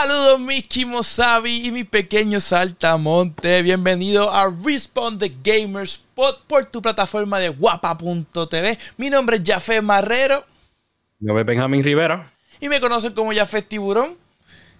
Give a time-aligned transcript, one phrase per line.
[0.00, 3.62] Saludos mis Kimosabi y mi pequeño saltamonte.
[3.62, 8.78] Bienvenido a Respawn the Gamers por, por tu plataforma de guapa.tv.
[8.96, 10.44] Mi nombre es Jafé Marrero.
[11.18, 12.32] Mi nombre es Benjamín Rivera.
[12.60, 14.16] Y me conocen como Jafé Tiburón.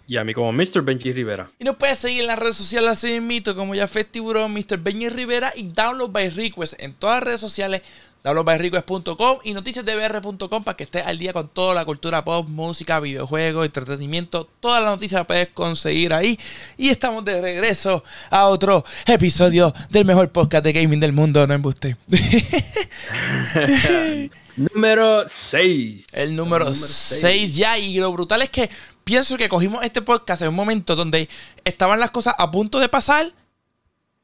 [0.06, 0.82] Y a mí como Mr.
[0.82, 1.50] Benji Rivera.
[1.58, 4.78] Y nos puedes seguir en las redes sociales así mito como Jafé Tiburón, Mr.
[4.78, 7.82] Benji Rivera y Download by Request en todas las redes sociales
[8.24, 13.66] downloadbyrequest.com y noticiasdbr.com para que estés al día con toda la cultura pop, música, videojuegos,
[13.66, 14.48] entretenimiento.
[14.60, 16.38] Todas las noticias las puedes conseguir ahí.
[16.76, 21.46] Y estamos de regreso a otro episodio del mejor podcast de gaming del mundo.
[21.46, 21.96] No embuste.
[24.56, 26.06] número 6.
[26.12, 27.78] El número 6 ya.
[27.78, 28.68] Y lo brutal es que
[29.04, 31.28] pienso que cogimos este podcast en un momento donde
[31.64, 33.32] estaban las cosas a punto de pasar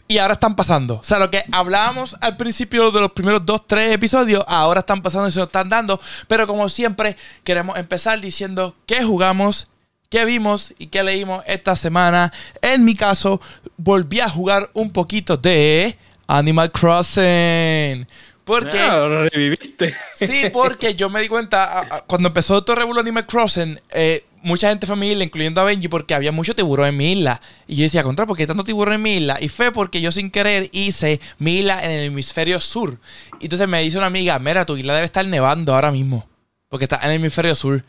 [0.06, 0.96] y ahora están pasando.
[0.96, 5.02] O sea, lo que hablábamos al principio de los primeros dos, tres episodios, ahora están
[5.02, 6.00] pasando y se nos están dando.
[6.28, 9.68] Pero como siempre, queremos empezar diciendo qué jugamos,
[10.10, 12.32] qué vimos y qué leímos esta semana.
[12.60, 13.40] En mi caso,
[13.76, 18.06] volví a jugar un poquito de Animal Crossing.
[18.44, 18.78] Porque.
[18.78, 19.94] Ah, reviviste.
[20.14, 24.86] Sí, porque yo me di cuenta, cuando empezó todo Revuelo Animal Crossing, eh, mucha gente
[24.86, 27.40] fue a mi isla, incluyendo a Benji, porque había mucho tiburón en mi isla.
[27.66, 29.38] Y yo decía, contra, ¿por qué tanto tiburón en mi isla?
[29.40, 32.98] Y fue porque yo sin querer hice mi isla en el hemisferio sur.
[33.40, 36.28] Y entonces me dice una amiga, mira, tu isla debe estar nevando ahora mismo.
[36.68, 37.82] Porque está en el hemisferio sur.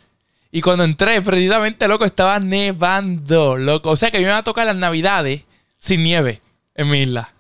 [0.51, 3.89] Y cuando entré, precisamente, loco, estaba nevando, loco.
[3.89, 5.41] O sea que yo me iba a tocar las navidades
[5.79, 6.41] sin nieve
[6.75, 7.33] en mi isla.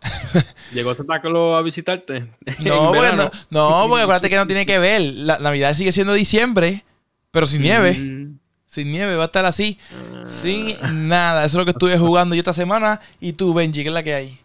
[0.73, 2.27] ¿Llegó Santa Claus a visitarte?
[2.59, 5.01] No, bueno, no, porque acuérdate que no tiene que ver.
[5.01, 6.83] La Navidad sigue siendo diciembre,
[7.31, 7.93] pero sin nieve.
[7.93, 8.39] Mm.
[8.65, 9.77] Sin nieve, va a estar así.
[10.25, 10.75] Sin
[11.07, 11.45] nada.
[11.45, 12.99] Eso es lo que estuve jugando yo esta semana.
[13.21, 14.39] Y tú, Benji, ¿qué es la que hay?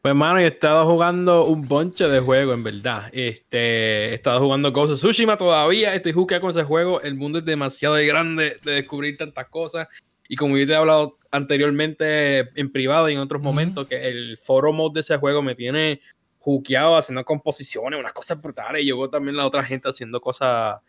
[0.00, 3.10] Pues, hermano, he estado jugando un bonche de juegos, en verdad.
[3.12, 5.94] Este, he estado jugando Ghost of Tsushima todavía.
[5.94, 7.00] Estoy jugando con ese juego.
[7.00, 9.88] El mundo es demasiado grande de descubrir tantas cosas.
[10.28, 14.38] Y como yo te he hablado anteriormente en privado y en otros momentos, que el
[14.38, 16.00] foro mod de ese juego me tiene
[16.38, 18.82] juqueado haciendo composiciones, unas cosas brutales.
[18.82, 20.80] Y yo también la otra gente haciendo cosas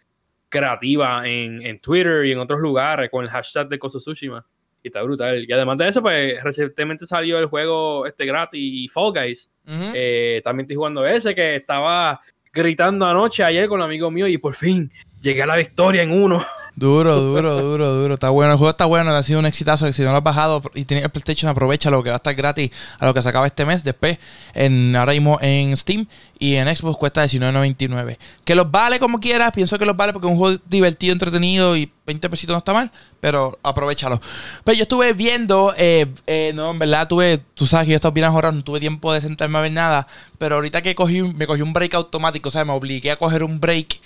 [0.50, 4.46] creativa en, en, Twitter y en otros lugares con el hashtag de Koso Tsushima.
[4.84, 5.44] Y está brutal.
[5.48, 9.52] Y además de eso, pues recientemente salió el juego este gratis Fall Guys.
[9.66, 12.22] Eh, también estoy jugando ese que estaba
[12.54, 14.92] gritando anoche ayer con un amigo mío y por fin
[15.26, 16.46] llegué a la victoria en uno.
[16.78, 18.14] Duro, duro, duro, duro.
[18.16, 18.52] Está bueno.
[18.52, 19.10] El juego está bueno.
[19.12, 19.92] Ha sido un exitazo.
[19.94, 22.36] Si no lo has bajado y tienes el PlayStation, aprovecha lo que va a estar
[22.36, 22.70] gratis
[23.00, 23.86] a lo que se acaba este mes.
[23.86, 24.20] Después,
[24.54, 26.06] en, ahora mismo en Steam
[26.38, 28.18] y en Xbox cuesta $19.99.
[28.44, 29.54] Que los vale como quieras.
[29.54, 32.74] Pienso que los vale porque es un juego divertido, entretenido y 20 pesitos no está
[32.74, 32.92] mal.
[33.22, 34.20] Pero aprovechalo.
[34.66, 38.14] Pero yo estuve viendo, eh, eh, no, en verdad, tuve, tú sabes que yo estaba
[38.14, 40.08] bien ahora, no tuve tiempo de sentarme a ver nada.
[40.38, 43.44] Pero ahorita que cogí, me cogí un break automático, o sea, me obligué a coger
[43.44, 44.02] un break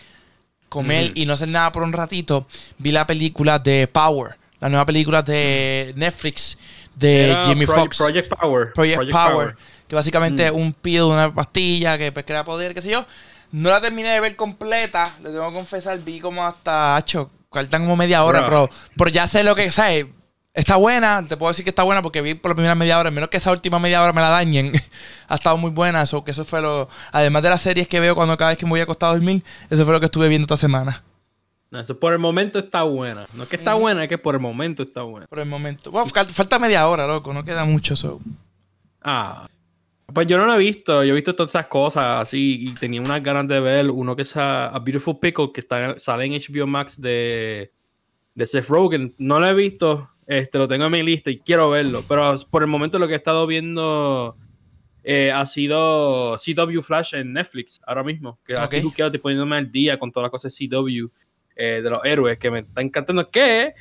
[0.69, 2.45] comer y no hacer nada por un ratito,
[2.77, 6.57] vi la película de Power, la nueva película de Netflix
[6.95, 7.97] de Jimmy Fox.
[7.97, 8.73] Project Power.
[8.73, 9.55] Project, Power,
[9.87, 13.05] Que básicamente es un pill, una pastilla que pues, crea poder, qué sé yo.
[13.51, 17.81] No la terminé de ver completa, le tengo que confesar, vi como hasta, hecho, faltan
[17.81, 20.05] como media hora, pero, pero ya sé lo que, ¿sabes?
[20.53, 23.11] Está buena, te puedo decir que está buena porque vi por la primera media hora,
[23.11, 24.73] menos que esa última media hora me la dañen.
[25.27, 26.89] ha estado muy buena, eso, que eso fue lo.
[27.11, 29.43] Además de las series que veo cuando cada vez que me voy acostado a dormir,
[29.69, 31.03] eso fue lo que estuve viendo esta semana.
[31.71, 33.27] eso por el momento está buena.
[33.33, 35.27] No es que está buena, es que por el momento está buena.
[35.27, 35.91] Por el momento.
[35.91, 38.19] Bueno, falta media hora, loco, no queda mucho eso.
[39.01, 39.47] Ah.
[40.11, 42.99] Pues yo no lo he visto, yo he visto todas esas cosas así y tenía
[42.99, 46.65] unas ganas de ver uno que es A, Beautiful Pickle que está, sale en HBO
[46.65, 47.71] Max de,
[48.33, 49.13] de Seth Rogen.
[49.19, 52.05] No lo he visto, este, lo tengo en mi lista y quiero verlo.
[52.07, 54.37] Pero por el momento lo que he estado viendo
[55.03, 58.39] eh, ha sido CW Flash en Netflix ahora mismo.
[58.45, 58.79] Que okay.
[58.79, 61.07] estoy poniéndome al día con todas las cosas CW
[61.55, 63.27] eh, de los héroes que me está encantando.
[63.31, 63.73] Que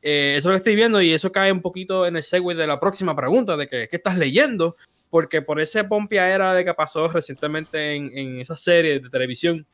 [0.00, 2.54] eh, eso es lo que estoy viendo y eso cae un poquito en el segue
[2.54, 4.76] de la próxima pregunta de que, ¿qué estás leyendo?
[5.10, 9.66] Porque por ese pompia era de que pasó recientemente en, en esa serie de televisión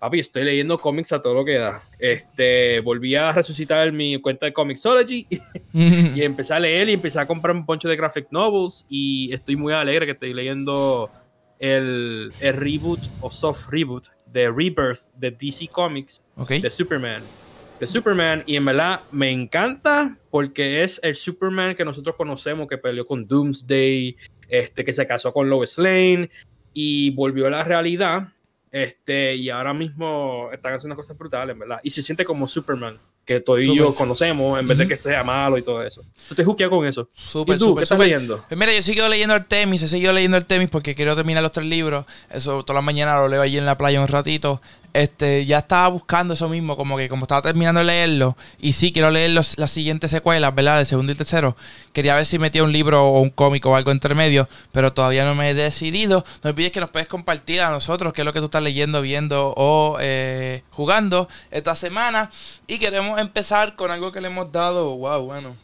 [0.00, 1.82] papi, estoy leyendo cómics a todo lo que da.
[1.98, 5.26] Este, volví a resucitar mi cuenta de Comixology
[5.72, 9.56] y empecé a leer y empecé a comprar un poncho de graphic novels y estoy
[9.56, 11.10] muy alegre que estoy leyendo
[11.58, 17.22] el, reboot o soft reboot de Rebirth de DC Comics de Superman.
[17.78, 22.78] De Superman y en verdad me encanta porque es el Superman que nosotros conocemos que
[22.78, 24.16] peleó con Doomsday,
[24.48, 26.30] este que se casó con Lois Lane
[26.72, 28.28] y volvió a la realidad
[28.72, 31.80] este, y ahora mismo están haciendo cosas brutales, ¿verdad?
[31.82, 35.24] Y se siente como Superman, que todos y yo conocemos, en vez de que sea
[35.24, 36.02] malo y todo eso.
[36.28, 37.08] Yo te juzgué con eso.
[37.14, 38.44] Súper, ¿Y tú, ¿qué estás leyendo?
[38.48, 41.42] Pues mira, yo sigo leyendo el Temis, he seguido leyendo el Temis porque quiero terminar
[41.42, 42.06] los tres libros.
[42.30, 44.60] Eso todas las mañanas lo leo allí en la playa un ratito.
[44.92, 48.92] Este, ya estaba buscando eso mismo, como que como estaba terminando de leerlo, y sí
[48.92, 50.80] quiero leer los, las siguientes secuelas, ¿verdad?
[50.80, 51.56] El segundo y el tercero.
[51.92, 55.24] Quería ver si metía un libro o un cómic o algo entre medio, pero todavía
[55.24, 56.24] no me he decidido.
[56.42, 59.02] No olvides que nos puedes compartir a nosotros qué es lo que tú estás leyendo,
[59.02, 62.30] viendo o eh, jugando esta semana.
[62.66, 65.56] Y queremos empezar con algo que le hemos dado, wow, bueno,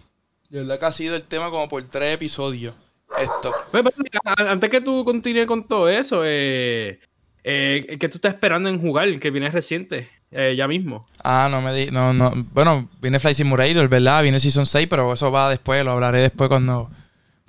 [0.48, 2.74] de verdad que ha sido el tema como por tres episodios.
[3.18, 3.52] Esto.
[3.70, 3.94] Pues, pues,
[4.36, 6.98] antes que tú continúes con todo eso, eh,
[7.48, 11.06] eh, que tú estás esperando en jugar, que viene reciente, eh, ya mismo.
[11.22, 12.32] Ah, no me di, no, no.
[12.52, 14.24] Bueno, viene Flight Simulator, ¿verdad?
[14.24, 16.90] Viene Season 6, pero eso va después, lo hablaré después cuando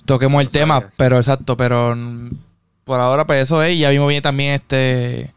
[0.05, 0.87] toquemos el tema.
[0.97, 1.95] Pero exacto, pero
[2.83, 3.73] por ahora, pues eso es.
[3.73, 5.33] Y ya mismo viene también este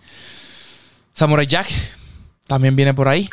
[1.14, 1.70] Samurai Jack.
[2.46, 3.30] También viene por ahí.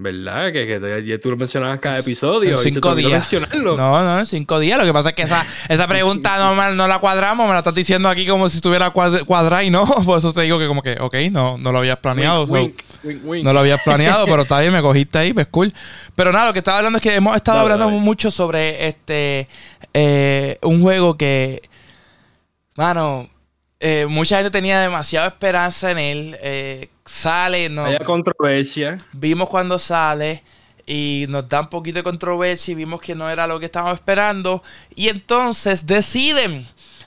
[0.00, 0.52] ¿Verdad?
[0.52, 0.64] Que,
[1.04, 2.52] que, tú lo mencionabas cada episodio.
[2.52, 3.32] En cinco días.
[3.64, 4.78] No, no, en cinco días.
[4.78, 7.74] Lo que pasa es que esa, esa pregunta no, no la cuadramos, me la estás
[7.74, 9.84] diciendo aquí como si estuviera cuadrada y no.
[10.04, 12.46] Por eso te digo que como que, ok, no, no lo habías planeado.
[12.46, 15.74] no lo habías planeado, pero está bien, me cogiste ahí, pues cool.
[16.14, 19.48] Pero nada, lo que estaba hablando es que hemos estado hablando mucho sobre este
[19.94, 21.60] eh, un juego que,
[22.76, 23.28] mano,
[23.80, 26.38] eh, mucha gente tenía demasiada esperanza en él.
[26.40, 27.84] Eh, sale, no.
[27.84, 28.98] Hay controversia.
[29.12, 30.42] Vimos cuando sale
[30.86, 33.94] y nos da un poquito de controversia y vimos que no era lo que estábamos
[33.94, 34.62] esperando.
[34.94, 36.66] Y entonces deciden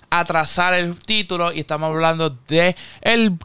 [0.09, 3.37] atrasar el título y estamos hablando de el,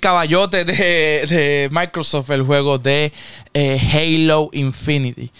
[0.00, 3.12] caballote de, Microsoft, el juego de
[3.52, 5.30] eh, Halo Infinity.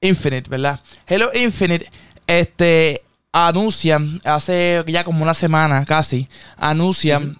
[0.00, 0.80] Infinite, ¿verdad?
[1.06, 1.88] Halo Infinite,
[2.26, 3.02] este,
[3.32, 7.38] anuncian, hace ya como una semana casi, anuncian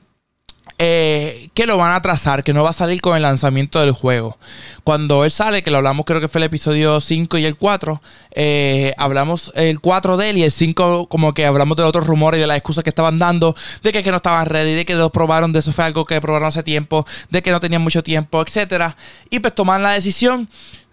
[0.78, 3.92] eh, que lo van a trazar, que no va a salir con el lanzamiento del
[3.92, 4.36] juego.
[4.84, 8.02] Cuando él sale, que lo hablamos creo que fue el episodio 5 y el 4,
[8.32, 12.38] eh, hablamos el 4 de él y el 5 como que hablamos de otros rumores
[12.38, 14.94] y de las excusas que estaban dando, de que, que no estaban ready, de que
[14.94, 18.02] lo probaron, de eso fue algo que probaron hace tiempo, de que no tenían mucho
[18.02, 18.96] tiempo, etcétera
[19.30, 20.48] Y pues toman la decisión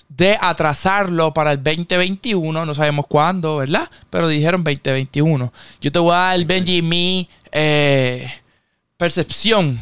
[0.08, 3.90] de atrasarlo para el 2021, no sabemos cuándo, ¿verdad?
[4.10, 5.52] Pero dijeron 2021.
[5.82, 8.32] Yo te voy a dar, Benji, mi eh,
[9.04, 9.82] percepción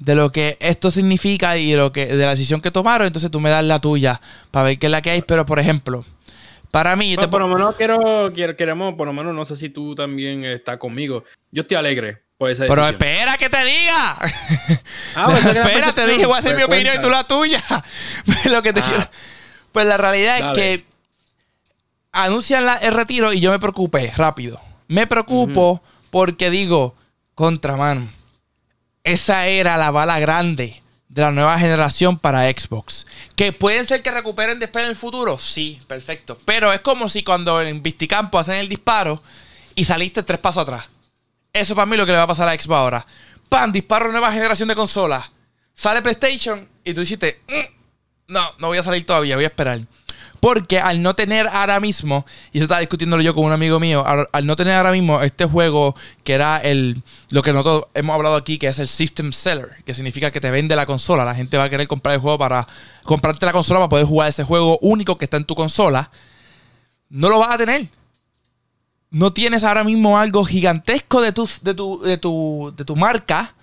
[0.00, 3.30] de lo que esto significa y de, lo que, de la decisión que tomaron, entonces
[3.30, 4.20] tú me das la tuya
[4.50, 6.04] para ver qué es la que hay, pero por ejemplo,
[6.72, 7.14] para mí...
[7.14, 10.76] Pues por lo menos quiero, queremos, por lo menos no sé si tú también estás
[10.78, 11.22] conmigo.
[11.52, 14.18] Yo estoy alegre por esa Pero espera que te diga.
[15.14, 17.62] Ah, pues espera, te dije, voy a hacer mi opinión y tú la tuya.
[18.46, 18.84] lo que te ah.
[18.88, 19.08] quiero...
[19.70, 20.84] Pues la realidad es que
[22.10, 24.60] anuncian el retiro y yo me preocupé rápido.
[24.88, 26.96] Me preocupo porque digo,
[27.36, 28.08] contramano,
[29.04, 33.06] esa era la bala grande de la nueva generación para Xbox.
[33.34, 35.38] ¿Que pueden ser que recuperen después en el futuro?
[35.38, 36.36] Sí, perfecto.
[36.44, 39.22] Pero es como si cuando en Visticampo hacen el disparo
[39.74, 40.84] y saliste tres pasos atrás.
[41.52, 43.06] Eso para mí es lo que le va a pasar a Xbox ahora.
[43.48, 43.72] ¡Pam!
[43.72, 45.24] Disparo nueva generación de consolas.
[45.74, 49.80] Sale PlayStation y tú dijiste, mm, no, no voy a salir todavía, voy a esperar.
[50.40, 54.04] Porque al no tener ahora mismo, y eso estaba discutiéndolo yo con un amigo mío,
[54.06, 58.36] al, no tener ahora mismo este juego que era el lo que nosotros hemos hablado
[58.36, 61.24] aquí, que es el System Seller, que significa que te vende la consola.
[61.24, 62.66] La gente va a querer comprar el juego para
[63.04, 66.10] comprarte la consola para poder jugar ese juego único que está en tu consola.
[67.08, 67.88] No lo vas a tener.
[69.10, 73.54] No tienes ahora mismo algo gigantesco de tu, de tu, de tu, de tu marca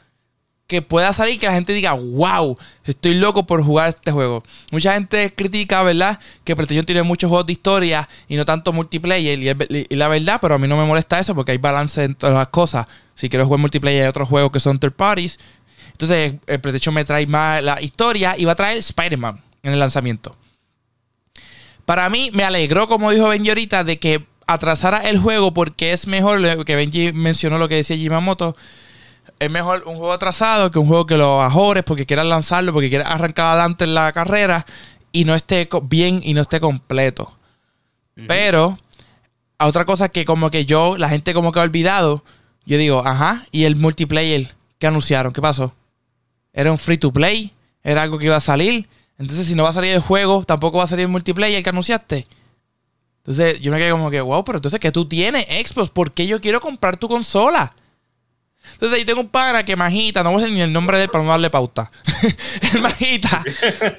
[0.67, 4.43] que pueda salir que la gente diga, wow, estoy loco por jugar este juego.
[4.71, 6.19] Mucha gente critica, ¿verdad?
[6.43, 9.39] Que PlayStation tiene muchos juegos de historia y no tanto multiplayer.
[9.39, 12.35] Y, la verdad, pero a mí no me molesta eso porque hay balance en todas
[12.35, 12.87] las cosas.
[13.13, 15.39] Si quiero jugar multiplayer hay otros juegos que son third parties.
[15.91, 19.79] Entonces, el PlayStation me trae más la historia y va a traer Spider-Man en el
[19.79, 20.35] lanzamiento.
[21.85, 26.07] Para mí, me alegró, como dijo Benji ahorita, de que atrasara el juego porque es
[26.07, 28.55] mejor, que Benji mencionó lo que decía Jimamoto
[29.39, 32.89] es mejor un juego atrasado que un juego que lo ajores porque quieras lanzarlo, porque
[32.89, 34.65] quieras arrancar adelante en la carrera
[35.11, 37.31] y no esté bien y no esté completo.
[38.27, 38.79] Pero,
[39.57, 42.23] a otra cosa que como que yo, la gente como que ha olvidado,
[42.65, 45.33] yo digo, ajá, ¿y el multiplayer que anunciaron?
[45.33, 45.73] ¿Qué pasó?
[46.53, 47.53] ¿Era un free to play?
[47.83, 48.87] ¿Era algo que iba a salir?
[49.17, 51.69] Entonces, si no va a salir el juego, tampoco va a salir el multiplayer que
[51.69, 52.27] anunciaste.
[53.19, 55.89] Entonces, yo me quedé como que, wow, pero entonces, que tú tienes Xbox?
[55.89, 57.73] ¿Por qué yo quiero comprar tu consola?
[58.73, 61.03] Entonces ahí tengo un pana que Majita, no voy a decir ni el nombre de
[61.03, 61.91] él para no darle pauta.
[62.73, 63.43] el Majita,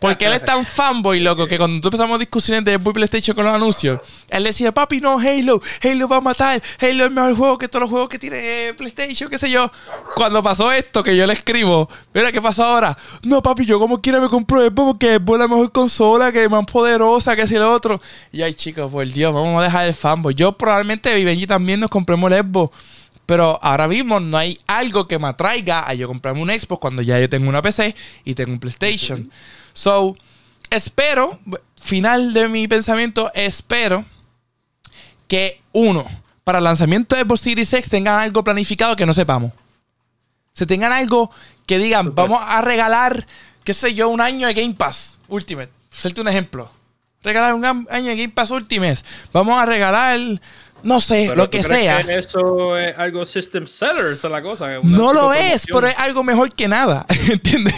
[0.00, 4.00] porque él es tan fanboy, loco, que cuando empezamos discusiones de PlayStation con los anuncios,
[4.28, 7.68] él decía, papi, no, Halo, Halo va a matar, Halo es el mejor juego que
[7.68, 9.70] todos los juegos que tiene PlayStation, qué sé yo.
[10.14, 12.96] Cuando pasó esto, que yo le escribo, mira, ¿qué pasa ahora?
[13.22, 16.50] No, papi, yo como quiera me compro Xbox porque es la mejor consola, que es
[16.50, 18.00] más poderosa, que si el otro.
[18.32, 20.34] Y ay, chicos, por Dios, vamos a dejar el fanboy.
[20.34, 22.76] Yo probablemente, y Benji también nos compremos el Xbox
[23.26, 27.02] Pero ahora mismo no hay algo que me atraiga a yo comprarme un Xbox cuando
[27.02, 29.30] ya yo tengo una PC y tengo un PlayStation.
[29.72, 30.16] So,
[30.70, 31.40] espero,
[31.82, 34.04] final de mi pensamiento, espero
[35.26, 36.06] que uno,
[36.44, 39.52] para el lanzamiento de Xbox Series X tengan algo planificado que no sepamos.
[40.52, 41.30] Se tengan algo
[41.66, 43.26] que digan, vamos a regalar,
[43.64, 45.70] qué sé yo, un año de Game Pass Ultimate.
[45.92, 46.70] Hacerte un ejemplo.
[47.22, 48.98] Regalar un año de Game Pass Ultimate.
[49.32, 50.20] Vamos a regalar
[50.82, 52.00] no sé, lo que sea.
[52.00, 54.78] eso es algo system seller, esa es la cosa.
[54.82, 57.06] No lo es, pero es algo mejor que nada.
[57.30, 57.74] ¿Entiendes?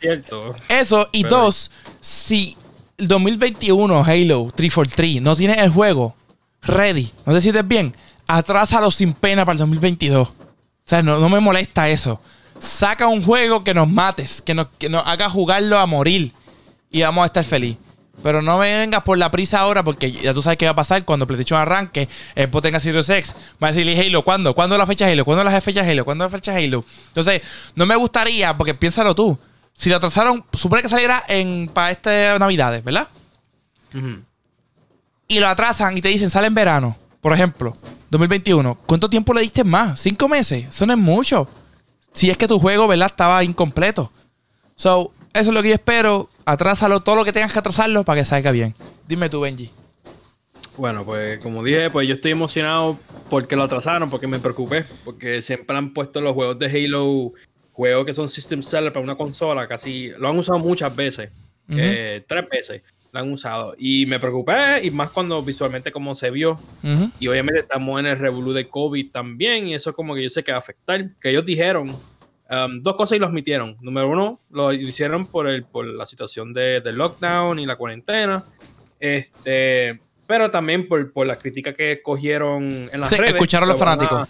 [0.00, 0.54] Cierto.
[0.68, 2.56] Eso, y dos, si
[2.96, 6.14] el 2021 Halo 343 no tiene el juego
[6.62, 7.94] ready, no te sientes bien,
[8.26, 10.28] atrásalo sin pena para el 2022.
[10.28, 10.34] O
[10.84, 12.20] sea, no, no me molesta eso.
[12.58, 16.32] Saca un juego que nos mates, que nos, que nos haga jugarlo a morir
[16.90, 17.87] y vamos a estar felices.
[18.22, 20.76] Pero no me vengas por la prisa ahora porque ya tú sabes qué va a
[20.76, 23.34] pasar cuando PlayStation arranque, Xbox tenga Series X.
[23.62, 24.54] Va a decirle Halo, ¿cuándo?
[24.54, 25.24] ¿Cuándo la fecha Halo?
[25.24, 26.04] ¿Cuándo la fecha Halo?
[26.04, 26.84] ¿Cuándo la fecha Halo?
[27.08, 27.42] Entonces,
[27.74, 29.38] no me gustaría, porque piénsalo tú.
[29.74, 33.08] Si lo atrasaron, supone que saliera en, para este Navidades, ¿verdad?
[35.28, 37.76] Y lo atrasan y te dicen, sale en verano, por ejemplo,
[38.10, 38.76] 2021.
[38.86, 40.00] ¿Cuánto tiempo le diste más?
[40.00, 40.66] ¿Cinco meses?
[40.68, 41.48] Eso no es mucho.
[42.12, 43.06] Si es que tu juego, ¿verdad?
[43.06, 44.10] Estaba incompleto.
[44.74, 46.28] So, eso es lo que yo espero.
[46.44, 48.74] Atrásalo todo lo que tengas que atrasarlo para que salga bien.
[49.06, 49.70] Dime tú, Benji.
[50.76, 55.42] Bueno, pues como dije, pues yo estoy emocionado porque lo atrasaron, porque me preocupé, porque
[55.42, 57.32] siempre han puesto los juegos de Halo,
[57.72, 61.30] juegos que son system seller para una consola, casi lo han usado muchas veces,
[61.76, 63.74] eh, tres veces lo han usado.
[63.76, 66.60] Y me preocupé, y más cuando visualmente como se vio.
[67.18, 70.44] Y obviamente estamos en el revolú de COVID también, y eso como que yo sé
[70.44, 71.10] que va a afectar.
[71.20, 71.96] Que ellos dijeron
[72.50, 73.76] Um, dos cosas y los admitieron.
[73.80, 78.44] Número uno, lo hicieron por, el, por la situación de, lockdown y la cuarentena.
[78.98, 83.34] Este, pero también por, por la crítica que cogieron en las redes.
[83.34, 84.28] Escucharon los fanáticos.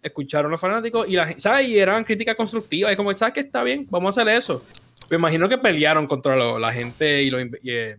[0.00, 1.68] escucharon los fanáticos y, la, ¿sabes?
[1.68, 2.92] y eran críticas constructivas.
[2.92, 4.64] Y como, ¿sabes que Está bien, vamos a hacer eso.
[5.10, 7.96] Me imagino que pelearon contra la gente y los, eh,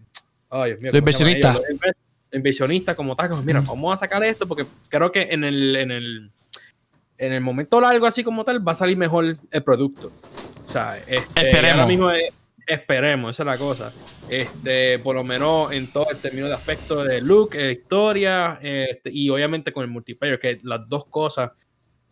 [0.93, 1.55] inversionistas.
[1.55, 1.95] Los
[2.31, 3.43] inversionistas como tal.
[3.43, 6.31] mira, vamos a sacar esto porque creo que en el, en el
[7.19, 10.11] en el momento largo, así como tal, va a salir mejor el producto.
[10.65, 11.87] O sea, este, esperemos.
[11.87, 12.09] mismo
[12.65, 13.91] esperemos, esa es la cosa.
[14.29, 19.09] Este, por lo menos en todo el término de aspecto de look, de historia, este,
[19.11, 21.51] y obviamente con el multiplayer, que las dos cosas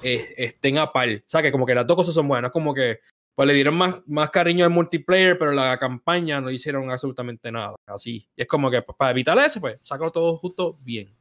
[0.01, 1.07] eh, estén a par.
[1.09, 2.99] O sea, que como que las dos cosas son buenas, como que
[3.35, 7.75] pues le dieron más, más cariño al multiplayer, pero la campaña no hicieron absolutamente nada.
[7.85, 8.27] Así.
[8.35, 11.13] Y es como que pues, para evitar eso, pues, sacarlo todo justo bien.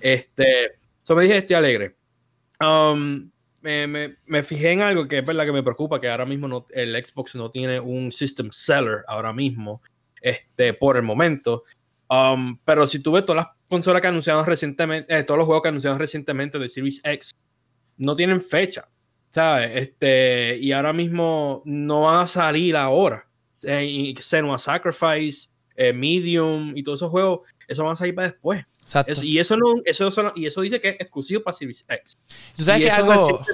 [0.00, 1.95] Este, eso me dije, estoy alegre.
[2.60, 3.30] Um,
[3.62, 7.34] me, fijé en algo que es verdad que me preocupa, que ahora mismo el Xbox
[7.34, 9.82] no tiene un system seller ahora mismo,
[10.20, 11.64] este, por el momento.
[12.08, 15.62] Um, pero si tú ves todas las consolas que anunciaron recientemente, eh, todos los juegos
[15.62, 17.34] que anunciaron recientemente de Series X,
[17.96, 18.88] no tienen fecha,
[19.28, 19.70] ¿sabes?
[19.74, 23.26] Este, y ahora mismo no van a salir ahora.
[23.62, 28.64] Eh, Senua Sacrifice, eh, Medium y todos esos juegos, eso van a salir para después
[29.22, 32.16] y, eso no, eso, y eso dice que es exclusivo para Series X.
[32.56, 33.44] Tú sabes que algo.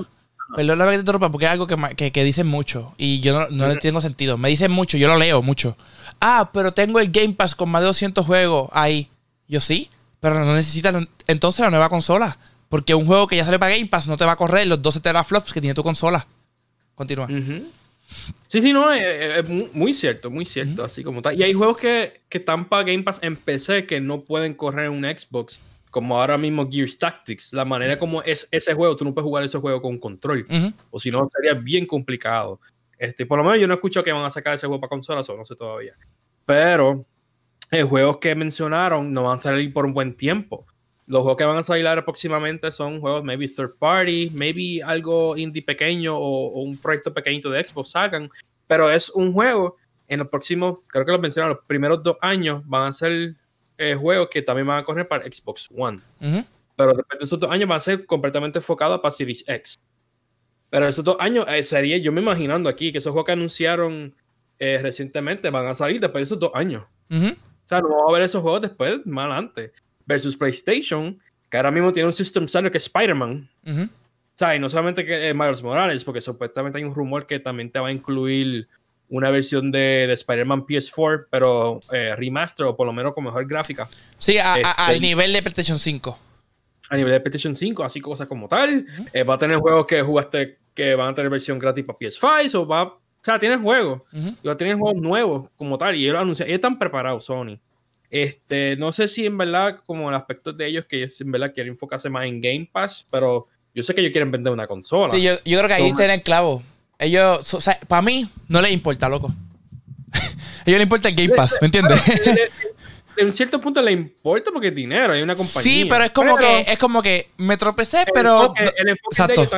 [0.55, 3.69] Perdón que te interrumpa, porque es algo que, que, dicen mucho y yo no, no
[3.69, 4.37] le tengo sentido.
[4.37, 5.77] Me dicen mucho, yo lo leo mucho.
[6.21, 9.09] Ah, pero tengo el Game Pass con más de 200 juegos ahí.
[9.49, 9.89] Yo sí,
[10.21, 10.95] pero no necesitas
[11.27, 12.39] entonces la nueva consola.
[12.69, 14.81] Porque un juego que ya sale para Game Pass no te va a correr los
[14.81, 16.27] 12 teraflops que tiene tu consola.
[16.95, 17.29] Continúa.
[18.49, 21.39] Sí, sí, no, es, muy cierto, muy cierto, así como tal.
[21.39, 24.87] Y hay juegos que, que están para Game Pass en PC que no pueden correr
[24.87, 27.53] en un Xbox, como ahora mismo Gears Tactics.
[27.53, 30.47] La manera como es ese juego, tú no puedes jugar ese juego con control,
[30.91, 32.61] o si no, sería bien complicado.
[32.99, 35.29] Este, por lo menos yo no escucho que van a sacar ese juego para consolas,
[35.29, 35.95] o no sé todavía.
[36.45, 37.07] Pero
[37.71, 40.67] los juegos que mencionaron no van a salir por un buen tiempo.
[41.13, 45.61] Los juegos que van a salir próximamente son juegos maybe third party, maybe algo indie
[45.61, 48.31] pequeño o, un proyecto pequeñito de Xbox sacan,
[48.67, 49.77] pero es un juego
[50.09, 53.35] en los próximos, creo que lo mencionaron, los primeros dos años van a ser
[53.77, 55.99] eh, juegos que también van a correr para Xbox One.
[56.77, 59.79] Pero después de esos dos años van a ser completamente enfocados para Series X.
[60.71, 64.15] Pero esos dos años eh, sería, yo me imaginando aquí, que esos juegos que anunciaron
[64.59, 66.85] eh, recientemente van a salir después de esos dos años.
[67.11, 69.73] O sea, no vamos a ver esos juegos después, más adelante
[70.07, 71.19] versus PlayStation,
[71.51, 73.49] que ahora mismo tiene un system seller que es Spider-Man.
[73.67, 73.89] O
[74.35, 77.71] sea, y no solamente que es Miles Morales, porque supuestamente hay un rumor que también
[77.71, 78.67] te va a incluir
[79.11, 83.47] una versión de, de Spider-Man PS4, pero eh, remaster o por lo menos con mejor
[83.47, 83.89] gráfica.
[84.17, 86.19] Sí, este, al nivel de PlayStation 5.
[86.89, 88.87] A nivel de PlayStation 5, así cosas como tal.
[89.13, 92.55] Eh, va a tener juegos que jugaste que van a tener versión gratis para PS5,
[92.55, 92.85] o va.
[92.85, 94.01] O sea, tienes juegos.
[94.13, 94.57] Uh -huh.
[94.57, 95.95] Tienes juegos nuevos como tal.
[95.95, 96.49] Y ellos anuncian.
[96.49, 97.59] Ellos están preparados, Sony.
[98.13, 101.55] Este, no sé si en verdad, como el aspecto de ellos, que ellos en verdad
[101.55, 105.15] quieren enfocarse más en Game Pass, pero Yo sé que ellos quieren vender una consola.
[105.15, 106.63] Sí, yo, yo creo que ahí tienen el clavo.
[106.99, 109.29] Ellos, o sea, para mí, no les importa, loco.
[110.13, 112.03] a ellos les importa el Game Pass, ¿me entiendes?
[113.17, 115.63] en cierto punto le importa porque es dinero, hay una compañía.
[115.63, 118.53] Sí, pero es como que es como que me tropecé, pero
[119.11, 119.49] exacto.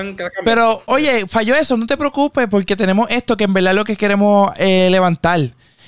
[0.45, 3.85] pero oye, falló eso, no te preocupes porque tenemos esto que en verdad es lo
[3.85, 5.41] que queremos eh, levantar.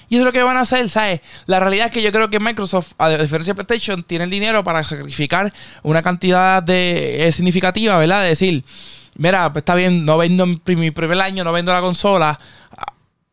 [0.08, 1.20] Y eso es lo que van a hacer, ¿sabes?
[1.46, 4.62] La realidad es que yo creo que Microsoft, a diferencia de PlayStation, tiene el dinero
[4.62, 8.22] para sacrificar una cantidad de eh, significativa, ¿verdad?
[8.22, 8.64] De decir,
[9.16, 12.38] mira, pues está bien, no vendo mi primer año, no vendo la consola,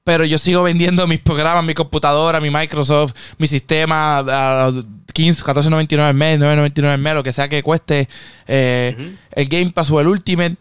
[0.03, 4.71] pero yo sigo vendiendo mis programas, mi computadora, mi Microsoft, mi sistema a
[5.13, 8.09] 15, 14.99 al mes, 9.99 al mes, lo que sea que cueste
[8.47, 10.57] eh, el Game Pass o el Ultimate.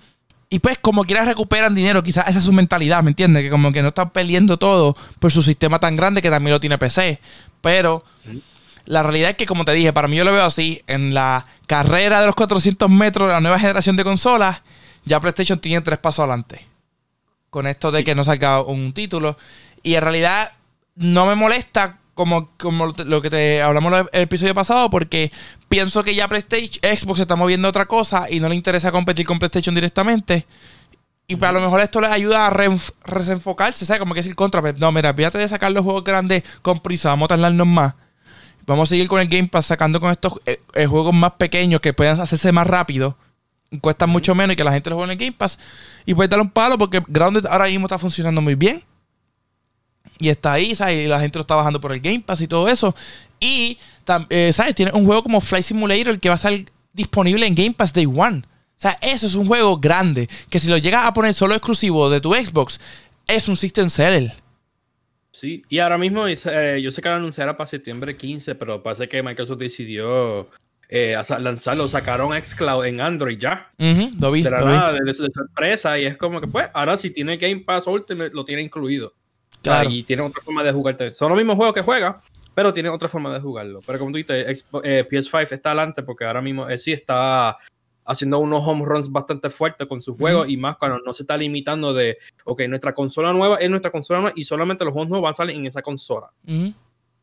[0.53, 3.43] Y pues como quiera recuperan dinero, quizás esa es su mentalidad, ¿me entiendes?
[3.43, 6.61] Que como que no están peleando todo por su sistema tan grande que también lo
[6.61, 7.21] tiene PC.
[7.63, 8.05] Pero
[8.85, 11.47] la realidad es que, como te dije, para mí yo lo veo así, en la
[11.67, 14.61] carrera de los 400 metros de la nueva generación de consolas,
[15.07, 16.67] ya PlayStation tiene tres pasos adelante
[17.49, 19.39] con esto de que no salga un título.
[19.83, 20.53] Y en realidad
[20.97, 25.33] no me molesta como, como lo que te hablamos en el episodio pasado, porque
[25.69, 28.93] pienso que ya PlayStation, Xbox se está moviendo a otra cosa y no le interesa
[28.93, 30.47] competir con PlayStation directamente.
[31.27, 34.01] Y para lo mejor esto les ayuda a desenfocarse, ¿sabes?
[34.01, 34.61] Como que decir contra.
[34.61, 37.95] Pero no, mira, fíjate de sacar los juegos grandes con prisa, vamos a tardarnos más.
[38.67, 41.81] Vamos a seguir con el Game Pass sacando con estos eh, eh, juegos más pequeños
[41.81, 43.17] que puedan hacerse más rápido
[43.81, 45.59] cuesta mucho menos y que la gente lo juegue en el Game Pass.
[46.05, 48.85] Y puede dar un palo porque Grounded ahora mismo está funcionando muy bien.
[50.19, 51.05] Y está ahí, ¿sabes?
[51.05, 52.95] Y la gente lo está bajando por el Game Pass y todo eso.
[53.41, 53.79] Y,
[54.31, 54.75] eh, ¿sabes?
[54.75, 56.53] Tiene un juego como Flight Simulator que va a estar
[56.93, 58.39] disponible en Game Pass Day One.
[58.39, 60.29] O sea, eso es un juego grande.
[60.49, 62.81] Que si lo llegas a poner solo exclusivo de tu Xbox,
[63.27, 64.35] es un system seller.
[65.33, 69.09] Sí, y ahora mismo eh, yo sé que lo anunciará para septiembre 15, pero parece
[69.09, 70.49] que Microsoft decidió
[70.89, 73.73] eh, lanzarlo, sacaron Xcloud en Android ya.
[73.79, 75.99] lo vi, de la nada, de, sorpresa.
[75.99, 79.15] Y es como que, pues, ahora si tiene Game Pass Ultimate, lo tiene incluido.
[79.63, 79.91] Claro.
[79.91, 81.13] y tiene otra forma de jugar.
[81.13, 82.21] Son los mismos juegos que juega,
[82.55, 83.81] pero tiene otra forma de jugarlo.
[83.87, 87.57] Pero como tú dices, eh, PS5 está adelante porque ahora mismo eh, sí está
[88.05, 91.37] haciendo unos home runs bastante fuertes con sus juegos y más cuando no se está
[91.37, 95.25] limitando de, ok, nuestra consola nueva es nuestra consola nueva y solamente los juegos nuevos
[95.25, 96.31] van a salir en esa consola.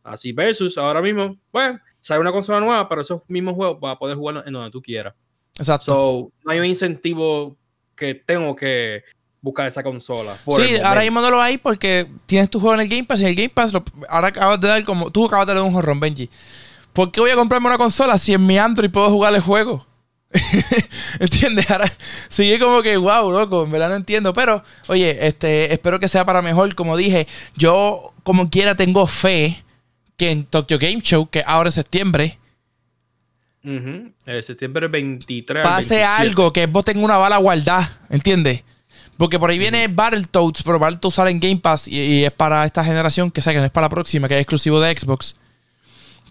[0.04, 4.00] Así versus ahora mismo, pues, sale una consola nueva, pero esos mismos juegos vas a
[4.00, 5.14] poder jugar en donde tú quieras.
[5.58, 5.86] Exacto.
[5.86, 7.58] So, no hay un incentivo
[7.96, 9.04] que tengo que
[9.42, 10.36] buscar esa consola.
[10.56, 13.26] Sí, ahora mismo no lo hay porque tienes tu juego en el Game Pass y
[13.26, 13.74] el Game Pass
[14.10, 15.12] ahora acabas de dar como.
[15.12, 16.30] Tú acabas de dar un jorrón, Benji.
[16.94, 19.86] ¿Por qué voy a comprarme una consola si en mi Android puedo jugar el juego?
[21.20, 21.70] ¿Entiendes?
[21.72, 21.92] Ahora
[22.28, 24.34] sigue como que, wow, loco, en verdad no entiendo.
[24.34, 26.74] Pero, oye, este, espero que sea para mejor.
[26.76, 29.64] Como dije, yo como quiera tengo fe
[30.18, 32.38] que en Tokyo Game Show, que ahora es septiembre.
[33.64, 34.10] Uh
[34.42, 35.64] septiembre 23.
[35.64, 38.64] Pase algo, que vos tengas una bala guardada, ¿entiendes?
[39.20, 42.86] Porque por ahí viene Battletoads, pero Battletoads sale en Game Pass y, es para esta
[42.86, 45.36] generación, que sé que no es para la próxima, que es exclusivo de Xbox.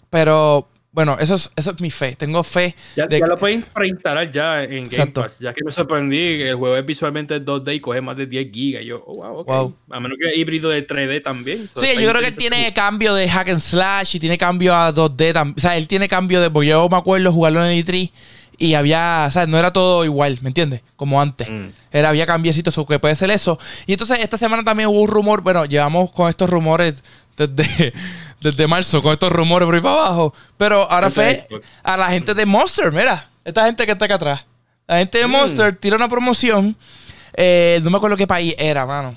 [0.08, 2.16] Pero bueno, eso es, eso es mi fe.
[2.16, 2.74] Tengo fe.
[2.96, 3.20] Ya, de...
[3.20, 5.38] ya lo pueden preinstalar ya en Game Pass.
[5.38, 8.50] Ya que me sorprendí que el juego es visualmente 2D y coge más de 10
[8.50, 8.82] gigas.
[8.86, 9.74] Yo, oh, wow, ok.
[9.90, 11.68] A menos que híbrido de 3D también.
[11.76, 14.94] sí, yo creo que él tiene cambio de hack and slash y tiene cambio a
[14.94, 15.56] 2D también.
[15.58, 16.50] O sea, él tiene cambio de.
[16.50, 18.10] Porque yo me acuerdo jugarlo en el E3
[18.58, 19.24] y había.
[19.28, 20.82] O sea, no era todo igual, ¿me entiendes?
[20.96, 21.48] Como antes.
[21.48, 21.68] Mm.
[21.92, 23.58] Era, había cambiecitos, o que puede ser eso.
[23.86, 25.42] Y entonces esta semana también hubo un rumor.
[25.42, 27.02] Bueno, llevamos con estos rumores
[27.36, 27.92] desde
[28.40, 30.34] desde marzo con estos rumores por ahí para abajo.
[30.56, 31.46] Pero ahora fue
[31.82, 34.44] a la gente de Monster, mira, esta gente que está acá atrás.
[34.86, 35.30] La gente de mm.
[35.30, 36.76] Monster tira una promoción.
[37.34, 39.16] Eh, no me acuerdo qué país era, mano.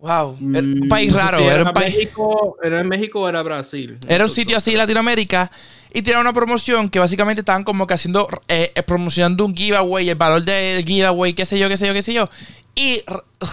[0.00, 1.38] Wow, era un mm, país raro.
[1.38, 1.94] era, un país...
[1.94, 3.98] México, ¿Era en México o era Brasil?
[4.06, 5.50] Era un sitio así en Latinoamérica.
[5.92, 10.10] Y tiraron una promoción que básicamente estaban como que haciendo, eh, eh, promocionando un giveaway,
[10.10, 12.28] el valor del giveaway, qué sé yo, qué sé yo, qué sé yo
[12.76, 13.02] y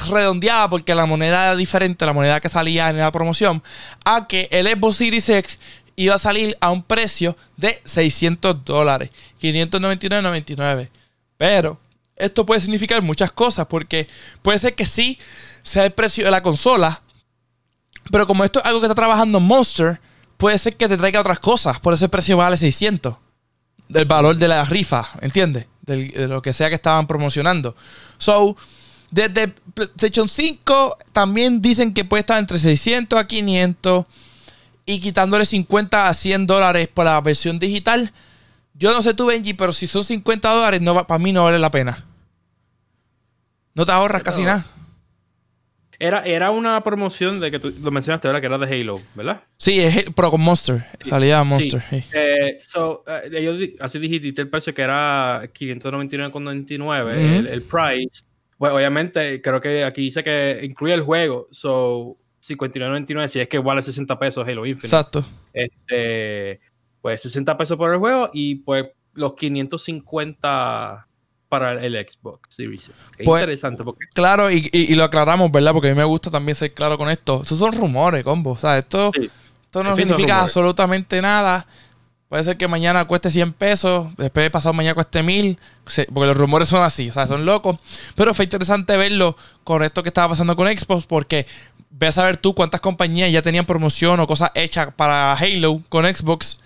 [0.10, 3.64] redondeaba porque la moneda era diferente, la moneda que salía en la promoción,
[4.04, 5.60] a que el Xbox Series X
[5.96, 9.10] iba a salir a un precio de 600 dólares,
[9.42, 10.90] 599.99.
[11.38, 11.80] Pero
[12.16, 14.08] esto puede significar muchas cosas porque
[14.42, 15.18] puede ser que sí
[15.62, 17.02] sea el precio de la consola,
[18.12, 20.00] pero como esto es algo que está trabajando Monster,
[20.38, 23.16] puede ser que te traiga otras cosas, por ese precio vale 600
[23.90, 25.68] del valor de la rifa, ¿entiendes?
[25.86, 27.76] de lo que sea que estaban promocionando.
[28.18, 28.56] So,
[29.12, 34.06] desde PlayStation 5 también dicen que puede estar entre 600 a 500
[34.86, 38.12] y quitándole 50 a 100 dólares por la versión digital.
[38.84, 41.58] Yo no sé tú, Benji, pero si son 50 dólares, no, para mí no vale
[41.58, 42.04] la pena.
[43.76, 44.66] No te ahorras casi nada.
[45.98, 48.42] Era, era una promoción de que tú lo mencionaste, ¿verdad?
[48.42, 49.42] Que era de Halo, ¿verdad?
[49.56, 50.86] Sí, es, pero con Monster.
[51.00, 51.82] Salía Monster.
[51.90, 52.04] Sí.
[52.12, 58.26] Eh, so, eh, así dijiste el precio que era 599,99 el, el price.
[58.58, 61.48] Pues obviamente, creo que aquí dice que incluye el juego.
[61.52, 64.88] So, 59.99 si es que vale 60 pesos Halo Infinite.
[64.88, 65.26] Exacto.
[65.54, 66.60] Este,
[67.04, 71.06] pues 60 pesos por el juego y pues los 550
[71.50, 72.92] para el Xbox Series.
[73.18, 73.84] Qué pues, interesante.
[73.84, 74.06] Porque...
[74.14, 75.74] Claro, y, lo aclaramos, ¿verdad?
[75.74, 77.42] Porque a mí me gusta también ser claro con esto.
[77.42, 78.52] Estos son rumores, combo.
[78.52, 81.68] O sea, esto, esto no significa absolutamente nada.
[82.30, 86.38] Puede ser que mañana cueste 100 pesos, después de pasado mañana cueste 1000, porque los
[86.38, 87.80] rumores son así, o sea, son locos.
[88.16, 89.36] Pero fue interesante verlo
[89.66, 91.48] con esto que estaba pasando con Xbox, porque
[91.92, 96.06] ves a ver tú cuántas compañías ya tenían promoción o cosas hechas para Halo con
[96.06, 96.62] Xbox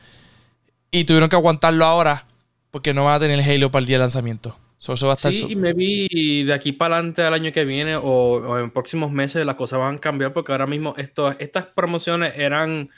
[0.91, 2.25] y tuvieron que aguantarlo ahora
[2.71, 4.57] porque no va a tener Halo para el día de lanzamiento.
[4.79, 7.65] eso va a estar sí, y me vi de aquí para adelante al año que
[7.65, 11.65] viene o, en próximos meses las cosas van a cambiar porque ahora mismo esto, estas
[11.65, 12.89] promociones eran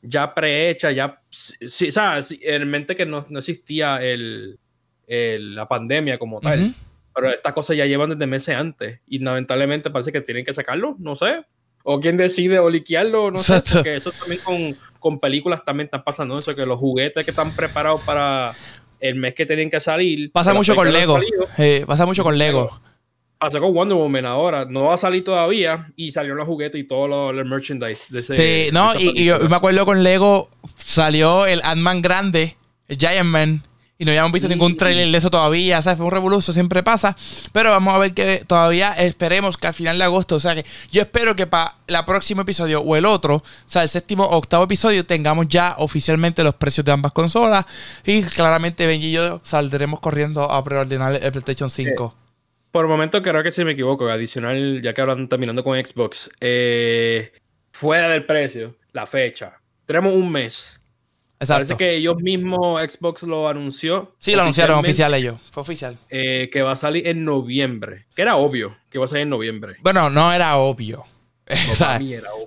[0.00, 4.58] ya prehechas, ya, sí, o sea, en mente que no, existía el,
[5.06, 6.74] la pandemia como tal.
[7.14, 10.94] Pero estas cosas ya llevan desde meses antes y lamentablemente parece que tienen que sacarlo,
[11.00, 11.44] no sé,
[11.90, 16.04] o quién decide o liquearlo, no sé, porque eso también con, con, películas también está
[16.04, 18.54] pasando eso, que los juguetes que están preparados para
[19.00, 20.30] el mes que tienen que salir.
[20.30, 21.18] Pasa mucho con Lego.
[21.86, 22.78] pasa mucho con Lego.
[23.38, 26.84] Pasa con Wonder Woman ahora, no va a salir todavía y salió los juguetes y
[26.84, 28.34] todo lo, el merchandise de ese.
[28.34, 33.62] Sí, no, y, yo me acuerdo con Lego salió el Ant-Man grande, el Giant Man,
[34.00, 35.96] y no habíamos visto ningún trailer de eso todavía, ¿sabes?
[35.96, 37.16] Fue un revolución, siempre pasa.
[37.52, 40.64] Pero vamos a ver que todavía esperemos que al final de agosto, o sea que
[40.92, 44.36] yo espero que para el próximo episodio o el otro, o sea, el séptimo o
[44.36, 47.66] octavo episodio, tengamos ya oficialmente los precios de ambas consolas.
[48.06, 52.14] Y claramente Benji y yo saldremos corriendo a preordenar el PlayStation 5.
[52.16, 52.24] Eh,
[52.70, 55.76] por el momento creo que si me equivoco, adicional, ya que ahora están terminando con
[55.76, 57.32] Xbox, eh,
[57.72, 59.54] fuera del precio, la fecha.
[59.86, 60.77] Tenemos un mes
[61.46, 64.14] Parece que ellos mismos, Xbox lo anunció.
[64.18, 65.38] Sí, lo anunciaron oficial ellos.
[65.50, 65.96] Fue oficial.
[66.10, 68.06] Eh, que va a salir en noviembre.
[68.14, 69.76] Que era obvio que va a salir en noviembre.
[69.82, 71.04] Bueno, no era obvio.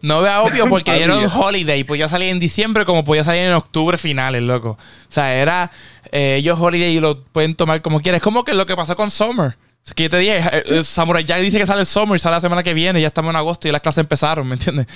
[0.01, 0.67] No, era obvio.
[0.69, 1.83] porque era un holiday.
[1.83, 4.71] Podía salir en diciembre como podía salir en octubre finales, loco.
[4.71, 5.71] O sea, era
[6.11, 8.17] eh, ellos holiday y lo pueden tomar como quieran.
[8.17, 9.55] Es como que lo que pasó con Summer.
[9.95, 12.35] Que yo te dije, eh, eh, Samurai Jack dice que sale el Summer y sale
[12.35, 13.01] la semana que viene.
[13.01, 14.87] Ya estamos en agosto y las clases empezaron, ¿me entiendes?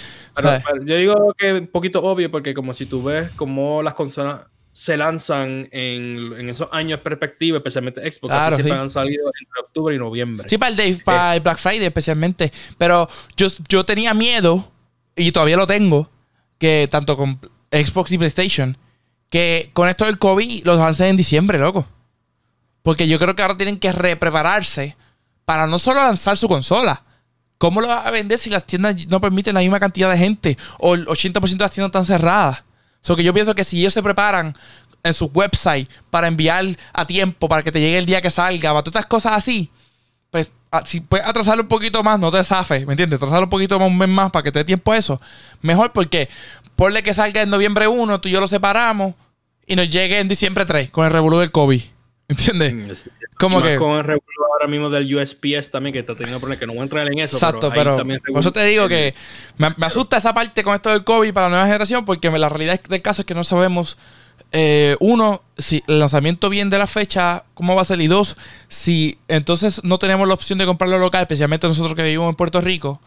[0.86, 4.44] yo digo que es un poquito obvio porque como si tú ves cómo las consolas
[4.76, 9.98] se lanzan en, esos años perspectiva, especialmente Xbox, claro, siempre han salido entre octubre y
[9.98, 10.48] noviembre.
[10.50, 12.52] Sí, para el, day, para el Black Friday especialmente.
[12.78, 14.70] Pero yo, yo tenía miedo,
[15.16, 16.10] y todavía lo tengo,
[16.58, 17.40] que tanto con
[17.72, 18.78] Xbox y PlayStation,
[19.30, 21.88] que con esto del COVID los lancen en diciembre, loco.
[22.86, 24.96] Porque yo creo que ahora tienen que reprepararse
[25.44, 27.02] para no solo lanzar su consola.
[27.58, 30.56] ¿Cómo lo va a vender si las tiendas no permiten la misma cantidad de gente?
[30.78, 32.64] O el 80% de las tiendas están cerradas.
[33.02, 34.56] So que yo pienso que si ellos se preparan
[35.02, 38.70] en su website para enviar a tiempo, para que te llegue el día que salga,
[38.70, 39.72] para todas estas cosas así,
[40.30, 40.52] pues
[40.86, 43.18] si puedes atrasarlo un poquito más, no te zafes, ¿me entiendes?
[43.18, 45.20] Atrasarlo un poquito más, un mes más para que te dé tiempo a eso.
[45.62, 46.30] Mejor porque
[46.76, 49.16] ponle que salga en noviembre 1, tú y yo lo separamos
[49.66, 51.95] y nos llegue en diciembre 3 con el revolú del COVID.
[52.28, 53.06] ¿Entiendes?
[53.06, 53.76] Mm, Como que...
[53.78, 56.82] Con el revuelo ahora mismo del USPS también, que está teniendo problemas, que no voy
[56.82, 57.38] a entrar en eso.
[57.38, 59.14] Exacto, pero, por eso te digo que
[59.58, 62.82] me, asusta esa parte con esto del COVID para la nueva generación, porque la realidad
[62.82, 63.98] del caso es que no sabemos,
[64.52, 68.36] eh, uno, si el lanzamiento viene de la fecha, cómo va a ser, y dos,
[68.68, 72.60] si entonces no tenemos la opción de comprarlo local, especialmente nosotros que vivimos en Puerto
[72.60, 73.02] Rico,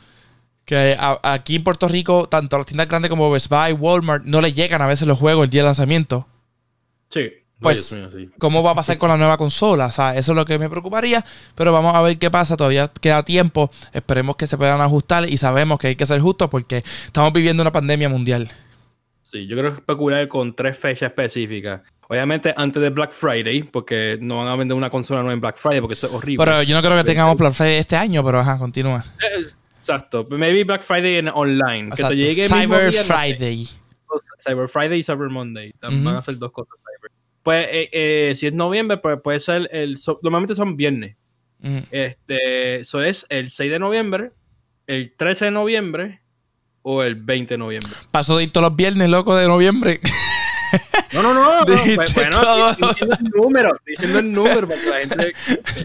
[0.65, 4.41] que aquí en Puerto Rico, tanto a las tiendas grandes como Best Buy, Walmart, no
[4.41, 6.29] le llegan a veces los juegos el día de lanzamiento.
[7.09, 7.99] Sí pues,
[8.39, 9.87] ¿cómo va a pasar con la nueva consola?
[9.87, 12.57] O sea, eso es lo que me preocuparía, pero vamos a ver qué pasa.
[12.57, 13.71] Todavía queda tiempo.
[13.93, 17.63] Esperemos que se puedan ajustar y sabemos que hay que ser justos porque estamos viviendo
[17.63, 18.49] una pandemia mundial.
[19.23, 21.83] Sí, yo creo que especular con tres fechas específicas.
[22.09, 25.59] Obviamente antes de Black Friday, porque no van a vender una consola nueva en Black
[25.59, 26.43] Friday, porque eso es horrible.
[26.43, 29.05] Pero yo no creo que tengamos Black Friday este año, pero ajá, continúa.
[29.81, 30.27] Exacto.
[30.31, 31.91] Maybe Black Friday en online.
[31.95, 33.69] Que te llegue Cyber Friday.
[34.39, 35.75] Cyber Friday y Cyber Monday.
[35.83, 36.75] Van a ser dos cosas.
[37.49, 39.99] Pues eh, eh, si es noviembre, pues puede ser el.
[40.23, 41.17] normalmente son viernes.
[41.91, 44.33] Este, eso es el 6 de noviembre,
[44.87, 46.21] el 13 de noviembre
[46.83, 47.91] o el 20 de noviembre.
[48.11, 49.99] Paso de ir todos los viernes, loco, de noviembre.
[51.15, 51.61] No, no, no.
[51.61, 55.33] no pues, bueno, diciendo el número, diciendo el número para que la gente.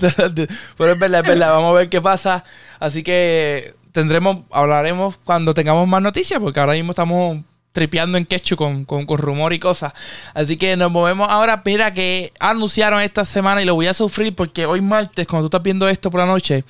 [0.78, 1.54] Pero es verdad, es verdad.
[1.54, 2.44] Vamos a ver qué pasa.
[2.78, 7.38] Así que tendremos, hablaremos cuando tengamos más noticias, porque ahora mismo estamos
[7.74, 9.92] tripeando en quechu con, con, rumor y cosas.
[10.34, 11.62] Así que nos movemos ahora.
[11.66, 15.58] Mira que anunciaron esta semana y lo voy a sufrir porque hoy martes, cuando tú
[15.58, 16.64] estás viendo esto por la noche,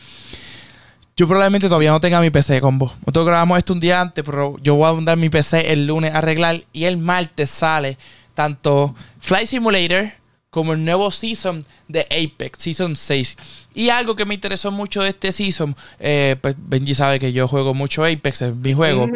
[1.16, 2.88] Yo probablemente todavía no tenga mi PC combo.
[3.02, 6.12] Nosotros grabamos esto un día antes, pero yo voy a mandar mi PC el lunes
[6.12, 8.00] a arreglar y el martes sale
[8.34, 10.12] tanto Flight Simulator
[10.50, 13.38] como el nuevo season de Apex, Season 6.
[13.74, 17.48] Y algo que me interesó mucho de este season, eh, pues Benji sabe que yo
[17.48, 19.08] juego mucho Apex, es mi juego.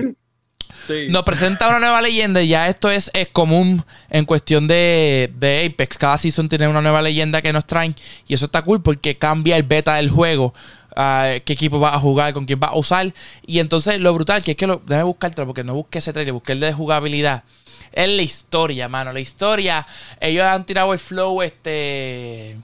[1.10, 5.98] Nos presenta una nueva leyenda y ya esto es, común en cuestión de, de, Apex.
[5.98, 7.96] Cada season tiene una nueva leyenda que nos traen
[8.28, 10.54] y eso está cool porque cambia el beta del juego.
[10.96, 13.14] Ah, qué equipo va a jugar, con quién va a usar.
[13.46, 16.34] Y entonces lo brutal, que es que lo, déjame buscártelo porque no busqué ese trailer,
[16.34, 17.44] busqué el de jugabilidad.
[17.92, 19.14] Es la historia, mano.
[19.14, 19.86] La historia,
[20.20, 22.58] ellos han tirado el flow este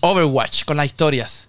[0.00, 1.47] Overwatch con las historias.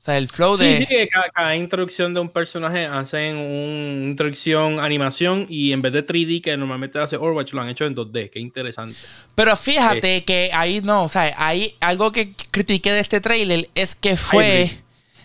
[0.00, 0.78] O sea, el flow de.
[0.78, 6.06] Sí, sí, cada, introducción de un personaje hacen una introducción, animación y en vez de
[6.06, 8.30] 3D que normalmente hace Overwatch lo han hecho en 2D.
[8.30, 8.96] Qué interesante.
[9.34, 13.94] Pero fíjate que ahí no, o sea, ahí algo que critiqué de este trailer es
[13.94, 14.70] que fue.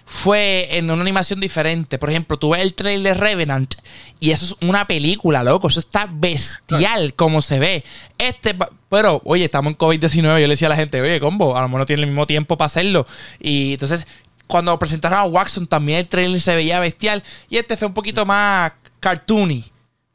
[0.08, 1.98] Fue en una animación diferente.
[1.98, 3.74] Por ejemplo, tú ves el trailer Revenant
[4.20, 5.68] y eso es una película, loco.
[5.68, 7.84] Eso está bestial como se ve.
[8.20, 8.56] Este,
[8.88, 10.22] pero, oye, estamos en COVID-19.
[10.22, 12.28] Yo le decía a la gente, oye, combo, a lo mejor no tiene el mismo
[12.28, 13.08] tiempo para hacerlo.
[13.40, 14.06] Y entonces
[14.48, 17.24] cuando presentaron a Waxon también el trailer se veía bestial.
[17.50, 19.64] Y este fue un poquito más cartoony.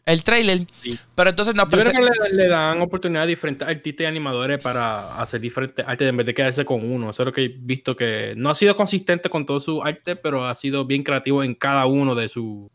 [0.07, 0.67] El trailer.
[1.15, 5.17] Pero entonces no Yo creo que le, dan oportunidad a diferentes artistas y animadores para
[5.21, 7.11] hacer diferentes artes en vez de quedarse con uno.
[7.11, 10.17] Eso es lo que he visto que no ha sido consistente con todo su arte,
[10.17, 12.69] pero ha sido bien creativo en cada uno de sus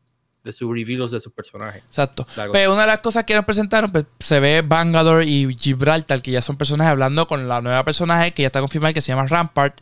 [0.45, 1.83] de sus reveals de sus personajes.
[1.83, 2.25] Exacto.
[2.53, 6.29] Pero una de las cosas que nos presentaron, pues, se ve Bangalore y Gibraltar, que
[6.29, 9.25] ya son personajes hablando con la nueva personaje que ya está confirmada que se llama
[9.25, 9.81] Rampart.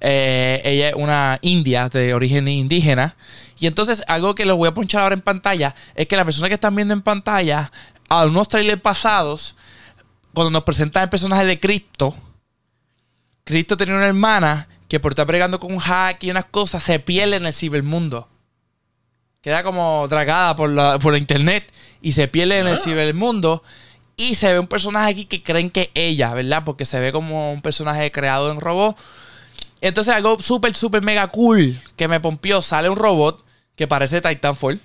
[0.00, 3.16] Eh, ella es una india de origen indígena.
[3.58, 6.48] Y entonces, algo que les voy a ponchar ahora en pantalla es que la persona
[6.48, 7.70] que están viendo en pantalla,
[8.08, 9.56] a unos trailers pasados,
[10.32, 12.14] cuando nos presentan el personaje de Cristo,
[13.44, 16.98] Cristo tenía una hermana que por estar bregando con un hack y unas cosas se
[16.98, 18.28] pierde en el cibermundo.
[19.40, 22.76] Queda como dragada por la, por internet y se pierde en el ah.
[22.76, 23.62] cibermundo.
[24.16, 26.64] Y se ve un personaje aquí que creen que ella, ¿verdad?
[26.64, 28.96] Porque se ve como un personaje creado en robot.
[29.80, 32.62] Entonces algo súper, súper mega cool que me pompió.
[32.62, 33.44] Sale un robot
[33.76, 34.80] que parece Titanfall.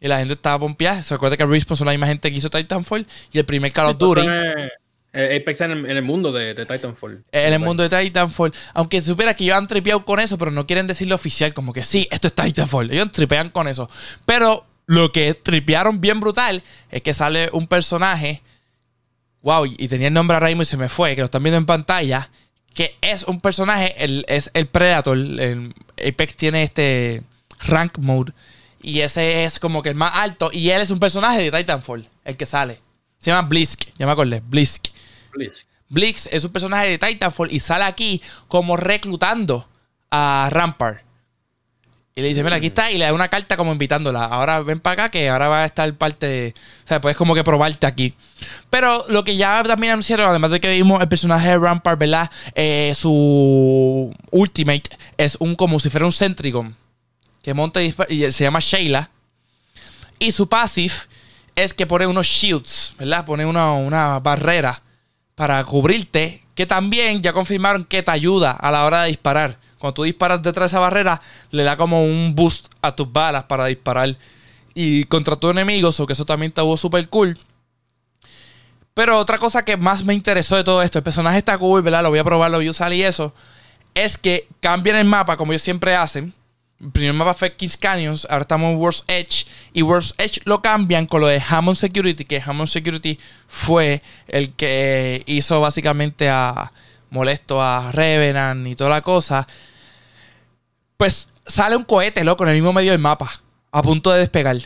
[0.00, 1.02] Y la gente estaba pompeada.
[1.02, 3.06] Se acuerda que Respawn son la misma gente que hizo Titanfall.
[3.32, 4.26] Y el primer Call of Duty.
[5.14, 7.22] Apex en el, en el mundo de, Titanfall.
[7.30, 8.52] En el mundo de Titanfall.
[8.72, 11.54] Aunque supiera que ellos han tripeado con eso, pero no quieren decirlo oficial.
[11.54, 12.90] Como que sí, esto es Titanfall.
[12.90, 13.90] Ellos tripean con eso.
[14.24, 18.42] Pero lo que tripearon bien brutal es que sale un personaje.
[19.42, 21.58] Wow, y tenía el nombre ahora mismo y se me fue, que lo están viendo
[21.58, 22.30] en pantalla
[22.74, 23.94] que es un personaje,
[24.26, 25.16] es el Predator.
[25.16, 25.74] El
[26.06, 27.22] Apex tiene este
[27.60, 28.32] rank mode.
[28.80, 30.50] Y ese es como que el más alto.
[30.52, 32.80] Y él es un personaje de Titanfall, el que sale.
[33.18, 34.88] Se llama Blisk, ya me acordé, Blisk.
[35.32, 35.66] Blisk.
[35.88, 39.68] Blisk es un personaje de Titanfall y sale aquí como reclutando
[40.10, 41.04] a Rampart.
[42.14, 44.26] Y le dice, mira, aquí está, y le da una carta como invitándola.
[44.26, 46.54] Ahora ven para acá, que ahora va a estar parte.
[46.84, 48.14] O sea, puedes como que probarte aquí.
[48.68, 52.30] Pero lo que ya también anunciaron, además de que vimos el personaje de Rampart, ¿verdad?
[52.54, 56.76] Eh, su ultimate es un como si fuera un Centrigon.
[57.42, 59.08] Que monta y, y se llama Sheila.
[60.18, 60.94] Y su passive
[61.56, 63.24] es que pone unos shields, ¿verdad?
[63.24, 64.82] Pone una, una barrera
[65.34, 66.42] para cubrirte.
[66.54, 69.56] Que también ya confirmaron que te ayuda a la hora de disparar.
[69.82, 73.42] Cuando tú disparas detrás de esa barrera, le da como un boost a tus balas
[73.42, 74.16] para disparar.
[74.74, 77.36] Y contra tus enemigos, o que eso también estuvo súper cool.
[78.94, 82.04] Pero otra cosa que más me interesó de todo esto, el personaje está cool, ¿verdad?
[82.04, 83.34] Lo voy a probar, lo voy a usar y eso.
[83.92, 86.32] Es que cambian el mapa como ellos siempre hacen.
[86.78, 89.46] El primer mapa fue Kings Canyons, ahora estamos en World's Edge.
[89.72, 93.18] Y World's Edge lo cambian con lo de Hammond Security, que Hammond Security
[93.48, 96.70] fue el que hizo básicamente a
[97.10, 99.46] molesto a Revenant y toda la cosa
[101.02, 104.58] pues sale un cohete, loco, en el mismo medio del mapa, a punto de despegar.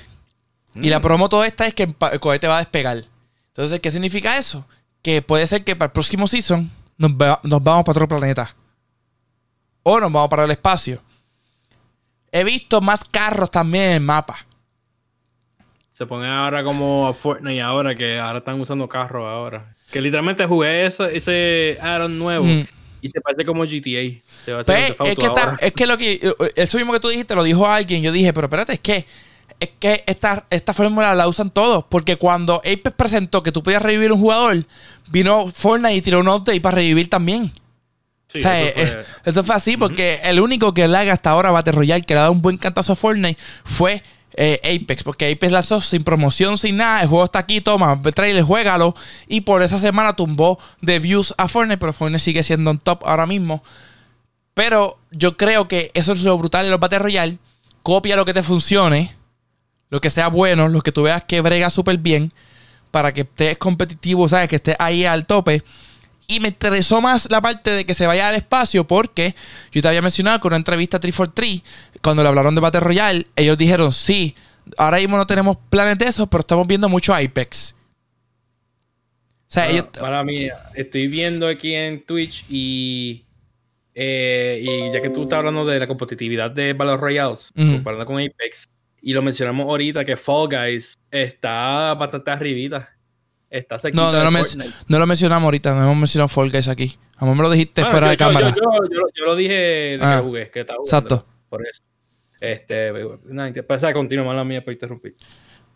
[0.75, 1.03] Y la mm.
[1.03, 3.05] promo toda esta es que el cohete va a despegar.
[3.47, 4.67] Entonces, ¿qué significa eso?
[5.01, 8.55] Que puede ser que para el próximo season nos, vamos para otro planeta.
[9.83, 11.01] O nos vamos para el espacio.
[12.31, 14.37] He visto más carros también en el mapa.
[15.91, 19.75] Se pone ahora como Fortnite ahora, que ahora están usando carros ahora.
[19.91, 22.45] Que literalmente jugué eso, ese Aaron nuevo.
[22.45, 22.67] Mm.
[23.07, 24.21] Y se parece como GTA.
[24.65, 26.13] Pues, es, que es que lo que.
[26.15, 28.03] Eh, eh, eso mismo que tú dijiste lo dijo alguien.
[28.03, 29.07] Yo dije, pero espérate, es que.
[29.59, 31.85] Es que esta, esta fórmula la usan todos.
[31.89, 34.67] Porque cuando Apex presentó que tú podías revivir un jugador,
[35.11, 37.53] vino Fortnite y tiró un update para revivir también.
[38.35, 42.03] o sea, eh, fue así, porque el único que le haga hasta ahora Battle Royale
[42.03, 44.03] que le ha dado un buen cantazo a Fortnite fue
[44.37, 47.03] eh, Apex, porque Apex lanzó sin promoción, sin nada.
[47.03, 48.95] El juego está aquí, toma, trailer, juégalo.
[49.27, 53.03] Y por esa semana tumbó de views a Fortnite, pero Fortnite sigue siendo un top
[53.07, 53.63] ahora mismo.
[54.55, 57.39] Pero yo creo que eso es lo brutal de los Battle Royale.
[57.83, 59.17] Copia lo que te funcione,
[59.91, 62.33] lo que sea bueno, lo que tú veas que brega súper bien,
[62.91, 64.49] para que estés competitivo, ¿sabes?
[64.49, 65.63] Que estés ahí al tope.
[66.29, 69.35] Y me interesó más la parte de que se vaya al espacio porque
[69.71, 71.63] yo te había mencionado con una entrevista a 343,
[72.03, 74.35] cuando le hablaron de Battle Royale, ellos dijeron, sí,
[74.77, 77.77] ahora mismo no tenemos planes de eso, pero estamos viendo mucho Apex.
[79.49, 79.87] O sea, ellos...
[80.01, 83.25] Para mí, estoy viendo aquí en Twitch y,
[83.95, 88.17] eh, y ya que tú estás hablando de la competitividad de Battle Royales, comparando con
[88.17, 88.69] Apex,
[89.01, 92.96] y lo mencionamos ahorita que Fall Guys está bastante arribita.
[93.57, 94.39] Está no, no, lo
[94.89, 96.99] no lo mencionamos ahorita, no hemos mencionado Fall Guys aquí.
[97.17, 98.55] A mí me lo dijiste ah, fuera de cámara.
[98.55, 101.27] Yo, lo dije de que ah, jugué, que estaba Exacto.
[101.49, 101.83] Por eso.
[102.41, 102.93] Este,
[103.25, 105.15] nada, pasa continúa mala mía para interrumpir.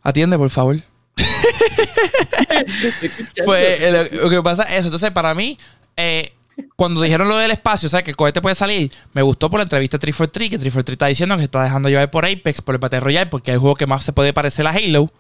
[0.03, 0.77] Atiende, por favor.
[3.45, 4.89] pues lo, que pasa es eso.
[4.89, 5.57] Entonces, para mí,
[5.97, 6.35] eh,
[6.77, 9.59] cuando dijeron lo del espacio, o sea, que el cohete puede salir, me gustó por
[9.59, 12.79] la entrevista 343, que 343 está diciendo que está dejando llevar por Apex, por el
[12.79, 15.11] Battle Royale, porque es el juego que más se puede parecer a Halo.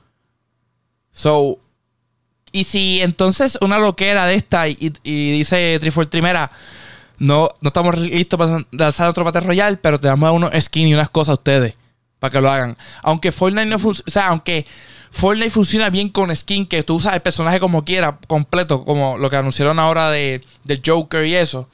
[1.12, 1.58] So,
[2.52, 6.50] y si entonces una loquera de esta y, dice Triforce Trimera,
[7.18, 10.94] no, no estamos listos para lanzar otro Battle Royale, pero te damos unos skins y
[10.94, 11.74] unas cosas a ustedes
[12.18, 12.76] para que lo hagan.
[13.02, 14.66] Aunque Fortnite no funciona, o sea, aunque
[15.10, 19.30] Fortnite funciona bien con skin, que tú usas el personaje como quieras, completo, como lo
[19.30, 21.68] que anunciaron ahora de, del Joker y eso.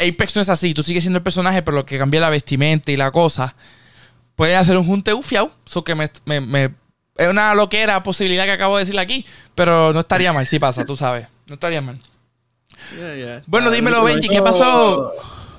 [0.00, 2.90] Apex no es así, tú sigues siendo el personaje, pero lo que cambia la vestimenta
[2.90, 3.54] y la cosa.
[4.34, 6.10] Puedes hacer un junte ufiao, eso que me
[7.16, 10.84] es una loquera posibilidad que acabo de decir aquí, pero no estaría mal si pasa,
[10.84, 11.26] tú sabes.
[11.46, 12.00] No estaría mal.
[13.46, 15.12] Bueno, dímelo, Benji, ¿qué pasó?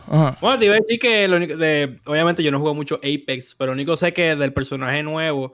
[0.07, 3.55] Bueno, te iba a decir que lo único de, obviamente yo no juego mucho Apex,
[3.55, 5.53] pero lo único sé que del personaje nuevo,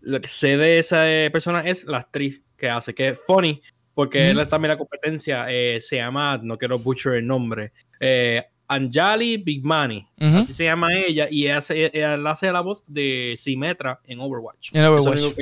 [0.00, 3.62] lo que sé de esa persona es la actriz que hace, que es funny,
[3.94, 9.36] porque él también la competencia, eh, se llama, no quiero butcher el nombre, eh, Anjali
[9.38, 11.90] Big Money, así se llama ella, y ella hace,
[12.26, 14.70] hace la voz de Symmetra en Overwatch.
[14.74, 15.34] En Overwatch.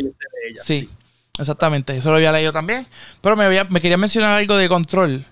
[0.62, 0.88] sí,
[1.38, 2.87] exactamente, eso lo había leído también.
[3.21, 5.25] Pero me, me quería mencionar algo de Control.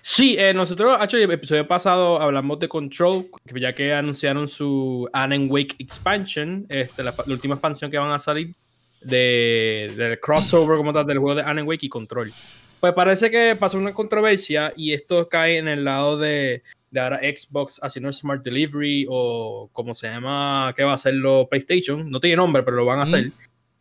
[0.00, 5.46] Sí, eh, nosotros, actually, el episodio pasado hablamos de Control, ya que anunciaron su Anne
[5.46, 8.54] Wake Expansion, este, la, última expansión que van a salir
[9.02, 12.32] de, del crossover como tal del juego de Anne Wake y Control.
[12.80, 17.20] Pues parece que pasó una controversia y esto cae en el lado de de ahora
[17.20, 22.08] Xbox haciendo Smart Delivery o como se llama, que va a hacerlo PlayStation.
[22.10, 23.32] No tiene nombre, pero lo van a hacer.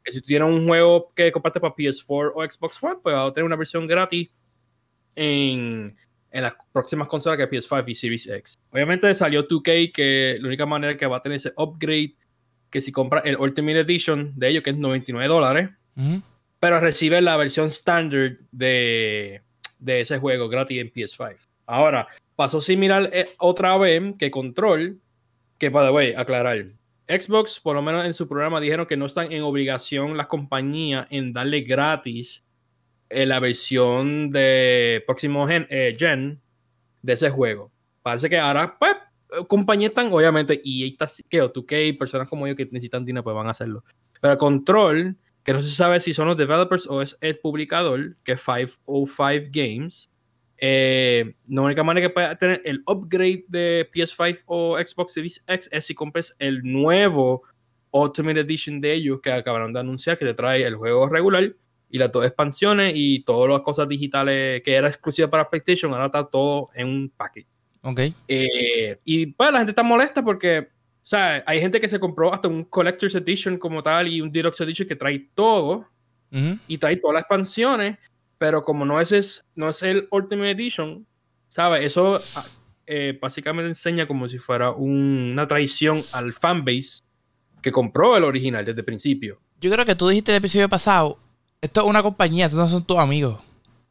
[0.04, 3.26] Que si tú tienes un juego que comparte para PS4 o Xbox One, pues va
[3.26, 4.30] a tener una versión gratis
[5.16, 5.94] en,
[6.32, 8.60] en las próximas consolas que PS5 y Series X.
[8.72, 12.16] Obviamente salió 2K que la única manera que va a tener ese upgrade
[12.70, 15.70] que si compra el Ultimate Edition de ellos, que es 99 dólares,
[16.62, 19.42] pero recibe la versión standard de,
[19.80, 21.36] de ese juego gratis en PS5.
[21.66, 22.08] Ahora,
[22.42, 25.00] pasó similar eh, otra vez que Control,
[25.60, 26.72] que, by the way, aclarar.
[27.08, 31.06] Xbox, por lo menos en su programa, dijeron que no están en obligación las compañías
[31.12, 32.44] en darle gratis
[33.10, 36.42] eh, la versión de próximo gen, eh, gen,
[37.04, 37.72] de ese juego.
[38.02, 38.96] Parece que ahora, pues,
[39.48, 40.98] compañías están, obviamente, y
[41.30, 43.84] que o tú que personas como yo que necesitan dinero, pues van a hacerlo.
[44.20, 48.32] Pero Control, que no se sabe si son los developers o es el publicador, que
[48.32, 50.11] es 505 Games,
[50.64, 55.68] eh, la única manera que puedes tener el upgrade de PS5 o Xbox Series X
[55.72, 57.42] es si compres el nuevo
[57.90, 61.52] Ultimate Edition de ellos que acabaron de anunciar, que te trae el juego regular
[61.90, 66.06] y las dos expansiones y todas las cosas digitales que era exclusiva para PlayStation, ahora
[66.06, 67.50] está todo en un paquete.
[67.82, 68.00] Ok.
[68.28, 70.66] Eh, y pues la gente está molesta porque, o
[71.02, 74.62] sea, hay gente que se compró hasta un Collector's Edition como tal y un Deluxe
[74.62, 75.88] Edition que trae todo
[76.68, 77.98] y trae todas las expansiones
[78.42, 81.06] pero como no es, no es el Ultimate Edition,
[81.48, 81.86] ¿sabes?
[81.86, 82.44] Eso ah,
[82.88, 87.04] eh, básicamente enseña como si fuera una traición al fanbase
[87.62, 89.40] que compró el original desde el principio.
[89.60, 91.20] Yo creo que tú dijiste el episodio pasado,
[91.62, 93.40] esto es una compañía, estos no son tus amigos.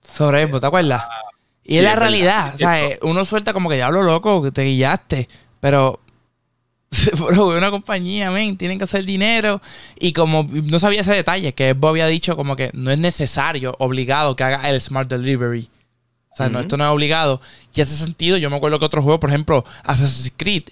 [0.02, 1.04] Sobre eso, ¿te acuerdas?
[1.08, 1.30] Ah,
[1.62, 4.64] y es la realidad, o sea, uno suelta como que ya hablo loco, que te
[4.64, 5.28] guiaste,
[5.60, 6.00] pero
[7.18, 9.60] Bro, una compañía, men, tienen que hacer dinero.
[9.98, 13.76] Y como no sabía ese detalle, que Bob había dicho como que no es necesario,
[13.78, 15.68] obligado que haga el Smart Delivery.
[16.32, 17.40] O sea, no, esto no es obligado.
[17.74, 20.64] Y hace sentido, yo me acuerdo que otro juego, por ejemplo, Assassin's Creed,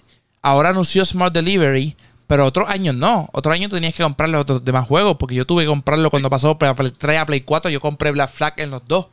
[0.43, 1.97] ahora anunció Smart Delivery,
[2.27, 3.29] pero otros años no.
[3.33, 6.59] Otros años tenías que comprarle otros demás juegos, porque yo tuve que comprarlo cuando pasó
[6.59, 9.09] Play 3 a Play 4, yo compré Black Flag en los dos.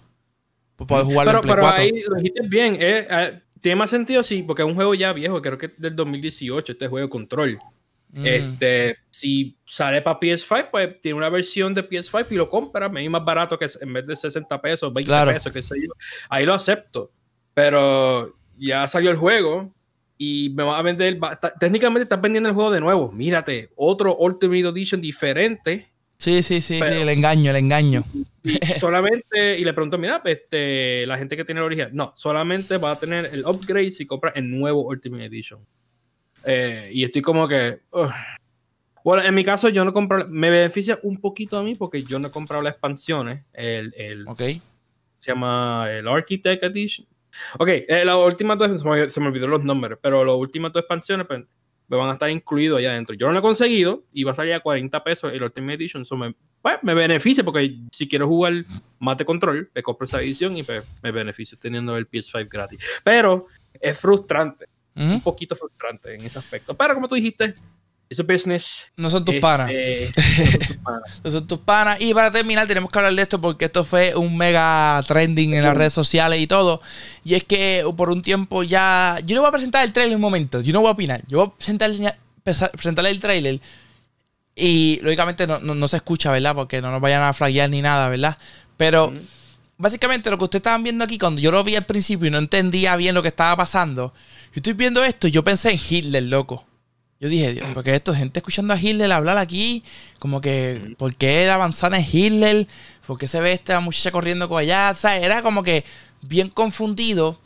[0.75, 4.23] Para poder jugarlo en Play pero ahí lo dijiste bien, eh, eh tiene más sentido,
[4.23, 7.57] sí, porque es un juego ya viejo, creo que es del 2018, este juego Control.
[8.15, 8.25] Mm.
[8.25, 13.07] Este, si sale para PS5, pues tiene una versión de PS5 y lo compra, me
[13.09, 15.91] más barato que en vez de 60 pesos, 20 pesos, qué sé yo.
[16.29, 17.11] Ahí lo acepto.
[17.53, 19.73] Pero ya salió el juego
[20.17, 21.19] y me va a vender,
[21.59, 23.11] técnicamente estás vendiendo el juego de nuevo.
[23.11, 25.91] Mírate, otro Ultimate Edition diferente.
[26.17, 28.03] Sí, sí, sí, sí, el engaño, el engaño.
[28.79, 32.91] solamente, y le pregunto, mira, este, la gente que tiene el original, no, solamente va
[32.91, 35.65] a tener el upgrade si compra el nuevo Ultimate Edition.
[36.43, 37.79] Eh, y estoy como que,
[39.03, 42.19] bueno, en mi caso yo no compro, me beneficia un poquito a mí porque yo
[42.19, 44.39] no he comprado las expansiones, el, el ok.
[44.39, 44.61] se
[45.31, 47.07] llama el Architect Edition,
[47.57, 51.27] Ok, eh, las últimas dos, se me, olvidó los nombres, pero las últimas dos expansiones
[51.27, 51.47] pues, me
[51.87, 53.15] van a estar incluidos allá adentro.
[53.15, 56.03] Yo no lo he conseguido y va a salir a 40 pesos el Ultimate Edition.
[56.03, 58.65] Eso me, pues, me beneficia porque si quiero jugar
[59.17, 62.79] de control, me compro esa edición y pues, me beneficio teniendo el PS5 gratis.
[63.03, 63.47] Pero
[63.79, 66.75] es frustrante, un poquito frustrante en ese aspecto.
[66.75, 67.55] Pero como tú dijiste,
[68.09, 68.83] ese business.
[68.97, 69.71] No son tus panas.
[71.23, 71.99] no son tus panas.
[71.99, 75.63] Y para terminar, tenemos que hablar de esto porque esto fue un mega trending en
[75.63, 76.81] las redes sociales y todo.
[77.23, 79.19] Y es que por un tiempo ya.
[79.25, 80.61] Yo no voy a presentar el trailer un momento.
[80.61, 81.21] Yo no voy a opinar.
[81.27, 83.59] Yo voy a presentarle, el trailer.
[84.55, 86.55] Y lógicamente no, se escucha, ¿verdad?
[86.55, 88.37] Porque no nos vayan a flaguear ni nada, ¿verdad?
[88.77, 89.13] Pero.
[89.77, 92.37] Básicamente lo que ustedes estaban viendo aquí, cuando yo lo vi al principio y no
[92.37, 94.13] entendía bien lo que estaba pasando,
[94.53, 96.65] yo estoy viendo esto y yo pensé en Hitler, loco.
[97.25, 99.83] Yo dije, Dios, porque esto, gente escuchando a Hitler hablar aquí,
[100.19, 102.67] como que, ¿por qué avanzar en Hitler?
[103.07, 104.91] ¿Por qué se ve esta muchacha corriendo con allá?
[104.91, 105.83] O sea, era como que
[106.21, 107.39] bien confundido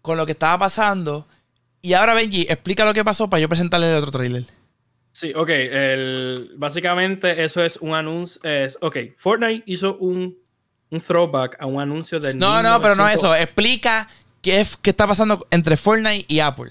[0.00, 1.26] con lo que estaba pasando.
[1.82, 4.44] Y ahora, Benji, explica lo que pasó para yo presentarle el otro trailer.
[5.10, 5.48] Sí, ok.
[5.48, 8.40] El, básicamente, eso es un anuncio.
[8.44, 10.38] Es, ok, Fortnite hizo un,
[10.90, 12.38] un throwback a un anuncio del.
[12.38, 13.34] No, no, pero no eso.
[13.34, 14.06] Explica
[14.40, 16.70] qué, qué está pasando entre Fortnite y Apple.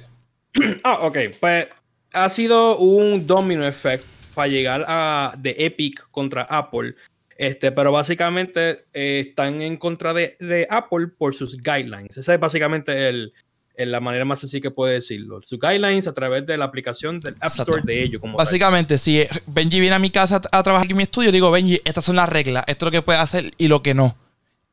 [0.86, 1.18] ah, ok.
[1.38, 1.68] Pues
[2.16, 6.96] ha sido un domino effect para llegar a de Epic contra Apple.
[7.38, 12.16] Este, pero básicamente eh, están en contra de, Apple por sus guidelines.
[12.16, 13.34] Esa es básicamente el,
[13.76, 15.42] la manera más sencilla que puede decirlo.
[15.44, 18.22] Sus guidelines a través de la aplicación del App Store de ellos.
[18.22, 21.52] Como básicamente, si Benji viene a mi casa a trabajar aquí en mi estudio, digo,
[21.52, 24.16] Benji, estas son las reglas, esto es lo que puede hacer y lo que no.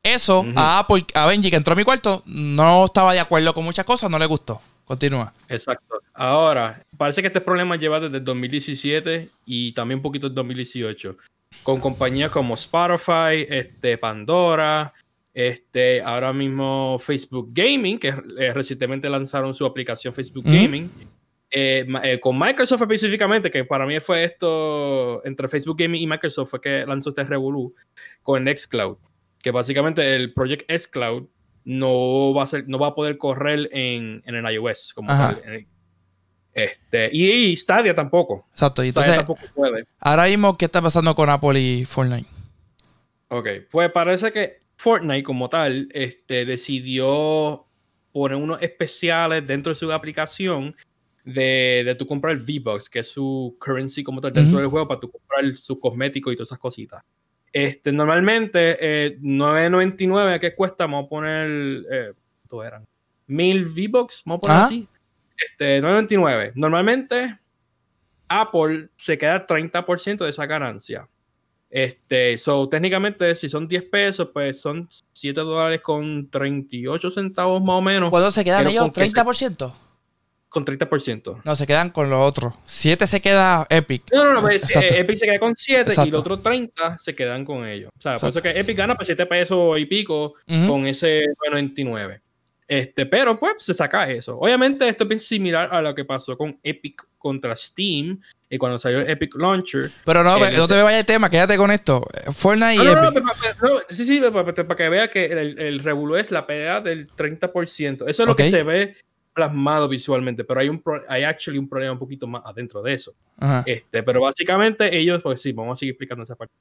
[0.01, 3.63] Eso a Apple, a Benji que entró a mi cuarto, no estaba de acuerdo con
[3.63, 4.61] muchas cosas, no le gustó.
[4.85, 5.33] Continúa.
[5.47, 6.01] Exacto.
[6.13, 11.17] Ahora, parece que este problema lleva desde el 2017 y también un poquito en 2018.
[11.63, 14.93] Con compañías como Spotify, este, Pandora,
[15.33, 20.91] este, ahora mismo Facebook Gaming, que eh, recientemente lanzaron su aplicación Facebook Gaming.
[21.55, 26.49] Eh, eh, con Microsoft específicamente, que para mí fue esto entre Facebook Gaming y Microsoft,
[26.49, 27.73] fue que lanzó este Revolu
[28.23, 28.97] con Xcloud,
[29.41, 31.27] que básicamente el Project Xcloud
[31.65, 35.09] no va a ser, no va a poder correr en, en el iOS como
[36.53, 38.45] Este, y, Stadia tampoco.
[38.51, 39.85] Exacto, y entonces tampoco puede.
[39.99, 42.29] Ahora mismo, ¿qué está pasando con Apple y Fortnite?
[43.29, 47.65] Ok, pues parece que Fortnite como tal este, decidió
[48.11, 50.75] poner unos especiales dentro de su aplicación
[51.25, 54.99] de, de tu comprar V-Bucks, que es su currency como tal dentro del juego para
[54.99, 57.03] tu comprar su cosmético y todas esas cositas.
[57.53, 60.85] Este, normalmente, eh, 9.99, ¿qué cuesta?
[60.85, 62.13] Vamos a poner, eh,
[62.65, 62.87] eran?
[63.27, 64.87] 1000 V-Bucks, vamos a poner así.
[65.37, 66.51] Este, 9.99.
[66.55, 67.39] Normalmente,
[68.27, 71.07] Apple se queda 30% de esa ganancia.
[71.69, 77.75] Este, so, técnicamente, si son 10 pesos, pues son 7 dólares con 38 centavos más
[77.77, 78.09] o menos.
[78.09, 78.91] ¿Cuándo se quedan ellos?
[78.91, 79.73] ¿30%?
[80.53, 81.41] Con 30%.
[81.43, 82.53] No, se quedan con los otros.
[82.65, 84.03] 7 se queda Epic.
[84.13, 87.15] No, no, no, pues, eh, Epic se queda con 7 y los otros 30 se
[87.15, 87.91] quedan con ellos.
[87.97, 92.21] O sea, por eso que Epic gana por 7 pesos y pico con ese 99.
[92.65, 94.37] Este, pero pues se saca eso.
[94.39, 98.99] Obviamente esto es similar a lo que pasó con Epic contra Steam y cuando salió
[98.99, 99.89] el Epic Launcher.
[100.05, 102.07] Pero no, no te vayas el tema, quédate con esto.
[102.31, 103.23] Fortnite y no, Epic.
[103.61, 108.07] No, sí, sí, para, que vea que el, el es la pelea del 30%.
[108.07, 108.95] Eso es lo que se ve
[109.33, 113.13] plasmado visualmente, pero hay un hay actually un problema un poquito más adentro de eso.
[113.65, 116.53] Este, pero básicamente ellos, pues sí, vamos a seguir explicando esa parte.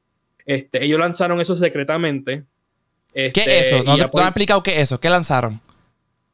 [0.44, 2.44] Este, ellos lanzaron eso secretamente.
[3.12, 3.76] ¿Qué es eso?
[3.76, 4.98] Este, ¿No, te, han explicado qué es eso?
[4.98, 5.60] ¿Qué lanzaron?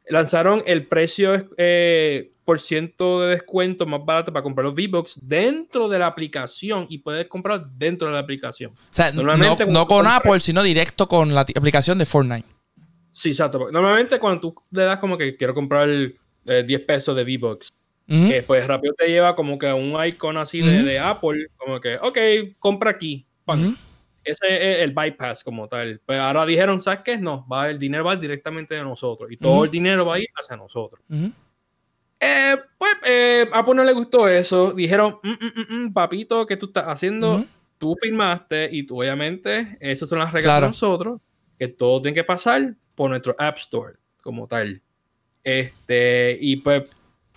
[0.09, 5.89] Lanzaron el precio eh, por ciento de descuento más barato para comprar los V-Bucks dentro
[5.89, 8.71] de la aplicación y puedes comprar dentro de la aplicación.
[8.71, 12.49] O sea, Normalmente, no, con Apple, sino directo con la aplicación de Fortnite.
[13.11, 13.71] Sí, exacto.
[13.71, 16.17] Normalmente cuando tú le das como que quiero comprar el
[16.67, 17.73] 10 pesos de V-Bucks.
[18.47, 22.19] pues rápido te lleva como que a un icon así de, Apple, como que, ok,
[22.59, 23.27] compra aquí.
[24.25, 26.01] Ese es el bypass como tal.
[26.05, 27.17] Pero ahora dijeron, ¿sabes qué?
[27.17, 30.29] No, va, el dinero va directamente de nosotros y todo el dinero va a ir
[30.39, 31.03] hacia nosotros.
[32.21, 34.73] Eh, pues eh, a Apple no le gustó eso.
[34.73, 37.45] Dijeron, mm, mm, mm, papito, ¿qué tú estás haciendo?
[37.79, 41.21] Tú firmaste y tú, obviamente, esas son las reglas de nosotros,
[41.59, 44.83] que todo tiene que pasar por nuestro App Store como tal.
[45.49, 46.83] Este, y pues,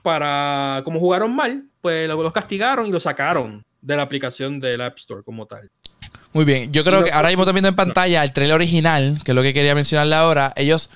[0.02, 4.98] para como jugaron mal, pues los castigaron y lo sacaron de la aplicación del App
[4.98, 5.70] Store como tal.
[6.34, 9.36] Muy bien, yo creo que ahora mismo viendo en pantalla el trailer original, que es
[9.36, 10.52] lo que quería mencionarle ahora.
[10.58, 10.90] Ellos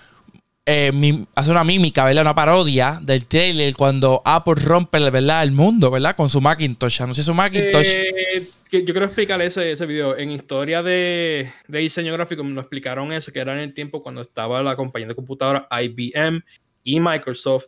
[0.65, 0.91] eh,
[1.35, 2.23] hacen una mímica, ¿verdad?
[2.23, 5.43] Una parodia del trailer cuando Apple rompe ¿verdad?
[5.43, 6.17] el mundo, ¿verdad?
[6.17, 7.01] Con su Macintosh.
[7.01, 7.87] Anuncia su Macintosh.
[7.87, 10.17] Eh, yo quiero explicarle ese, ese video.
[10.17, 14.21] En historia de, de, diseño gráfico nos explicaron eso, que era en el tiempo cuando
[14.21, 16.43] estaba la compañía de computadora IBM
[16.85, 17.67] y Microsoft.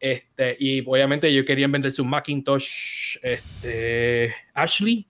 [0.00, 5.06] Este, y obviamente ellos querían vender su Macintosh este, Ashley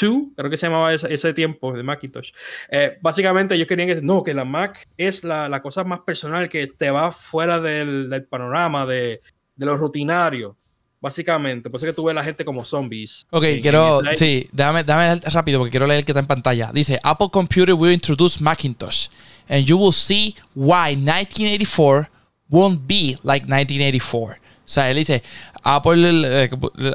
[0.00, 2.32] 2, creo que se llamaba ese, tiempo de Macintosh.
[2.70, 6.48] Eh, básicamente ellos querían que no, que la Mac es la, la cosa más personal
[6.48, 9.20] que te va fuera del, del panorama de,
[9.56, 10.56] de lo rutinario.
[11.00, 13.24] Básicamente, por eso que tú ves a la gente como zombies.
[13.30, 14.00] Ok, quiero.
[14.16, 16.72] sí, déjame, déjame rápido porque quiero leer el que está en pantalla.
[16.72, 19.08] Dice: Apple Computer will introduce Macintosh.
[19.48, 22.08] And you will see why 1984
[22.48, 24.36] won't be like 1984.
[24.68, 25.22] O sea, él dice:
[25.62, 26.10] Apple,
[26.44, 26.50] eh,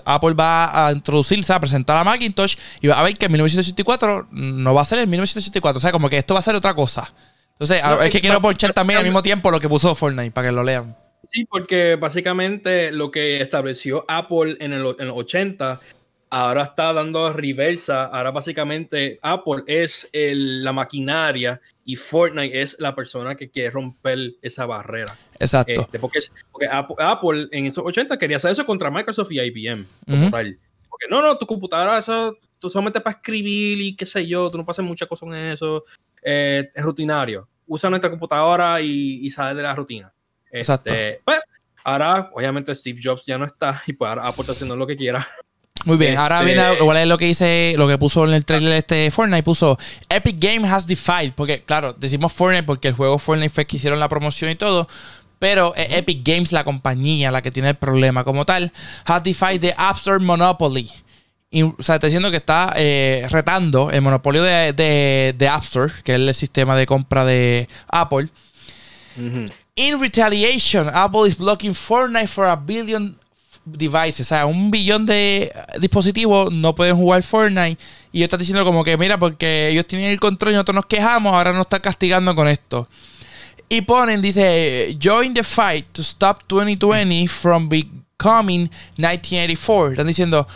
[0.06, 4.28] Apple va a introducirse, a presentar a Macintosh y va a ver que en 1984
[4.32, 5.78] no va a ser el 1984.
[5.78, 7.12] O sea, como que esto va a ser otra cosa.
[7.54, 10.52] Entonces, es que quiero ponchar también al mismo tiempo lo que puso Fortnite para que
[10.52, 10.96] lo lean.
[11.32, 15.80] Sí, porque básicamente lo que estableció Apple en, el, en los 80
[16.34, 18.06] ahora está dando reversa.
[18.06, 24.66] Ahora básicamente Apple es la maquinaria y Fortnite es la persona que quiere romper esa
[24.66, 25.16] barrera.
[25.40, 25.82] Exacto.
[25.82, 26.20] Este, porque,
[26.72, 29.86] Apple, en esos 80 quería hacer eso contra Microsoft y IBM.
[30.10, 30.58] Como tal.
[30.90, 34.58] Porque no, no, tu computadora, eso, tú solamente para escribir y qué sé yo, tú
[34.58, 35.84] no pasas muchas cosas en eso.
[36.24, 37.48] Eh, es rutinario.
[37.68, 40.12] Usa nuestra computadora y, y sale de la rutina.
[40.52, 40.92] Exacto.
[40.92, 41.40] Este, pues,
[41.84, 44.96] ahora, obviamente, Steve Jobs ya no está y pues ahora Apple está haciendo lo que
[44.96, 45.28] quiera.
[45.86, 48.46] Muy bien, ahora este, viene igual es lo que dice, lo que puso en el
[48.46, 53.20] trailer este Fortnite, puso Epic Game has defied, porque claro, decimos Fortnite porque el juego
[53.20, 54.88] Fortnite fue que hicieron la promoción y todo,
[55.40, 58.72] pero Epic Games, la compañía, la que tiene el problema como tal,
[59.04, 60.90] has defied the App Store Monopoly.
[61.52, 64.72] o sea, está diciendo que está eh, retando el monopolio de,
[65.38, 68.30] de, App Store, que es el sistema de compra de Apple.
[69.76, 73.18] In retaliation, Apple is blocking Fortnite for a billion
[73.66, 74.22] devices.
[74.22, 77.78] O sea, un billón de dispositivos no pueden jugar Fortnite.
[78.12, 80.86] Y yo está diciendo como que, mira, porque ellos tienen el control y nosotros nos
[80.86, 82.88] quejamos, ahora nos están castigando con esto.
[83.70, 89.92] Y ponen, dice, join the fight to stop 2020 from becoming 1984.
[89.92, 90.48] Están diciendo,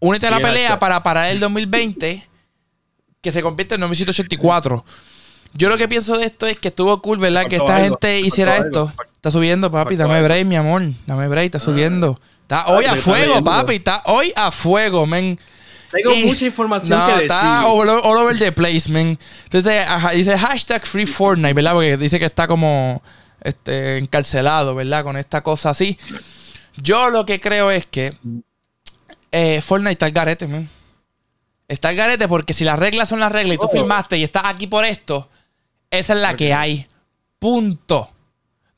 [0.00, 2.28] únete a la pelea para parar el 2020
[3.20, 4.84] que se convierte en 1984.
[5.54, 7.46] Yo lo que pienso de esto es que estuvo cool, ¿verdad?
[7.46, 8.92] Que esta gente hiciera esto.
[9.14, 9.96] Está subiendo, papi.
[9.96, 10.82] Dame break, mi amor.
[11.06, 12.20] Dame break, está subiendo.
[12.46, 13.74] Está hoy a fuego, papi.
[13.74, 15.36] Está hoy a fuego, men.
[15.90, 17.22] Tengo mucha información que decir.
[17.22, 19.18] Está all, over the place, man.
[19.44, 19.84] Entonces,
[20.14, 21.72] dice hashtag Free Fortnite, ¿verdad?
[21.72, 23.02] Porque dice que está como
[23.42, 25.02] este, encarcelado, ¿verdad?
[25.02, 25.98] Con esta cosa así.
[26.76, 28.16] Yo lo que creo es que
[29.32, 30.68] eh, Fortnite está al garete, man.
[31.66, 33.70] Está al garete porque si las reglas son las reglas y tú oh.
[33.70, 35.28] filmaste y estás aquí por esto,
[35.90, 36.86] esa es la que hay.
[37.40, 38.12] Punto.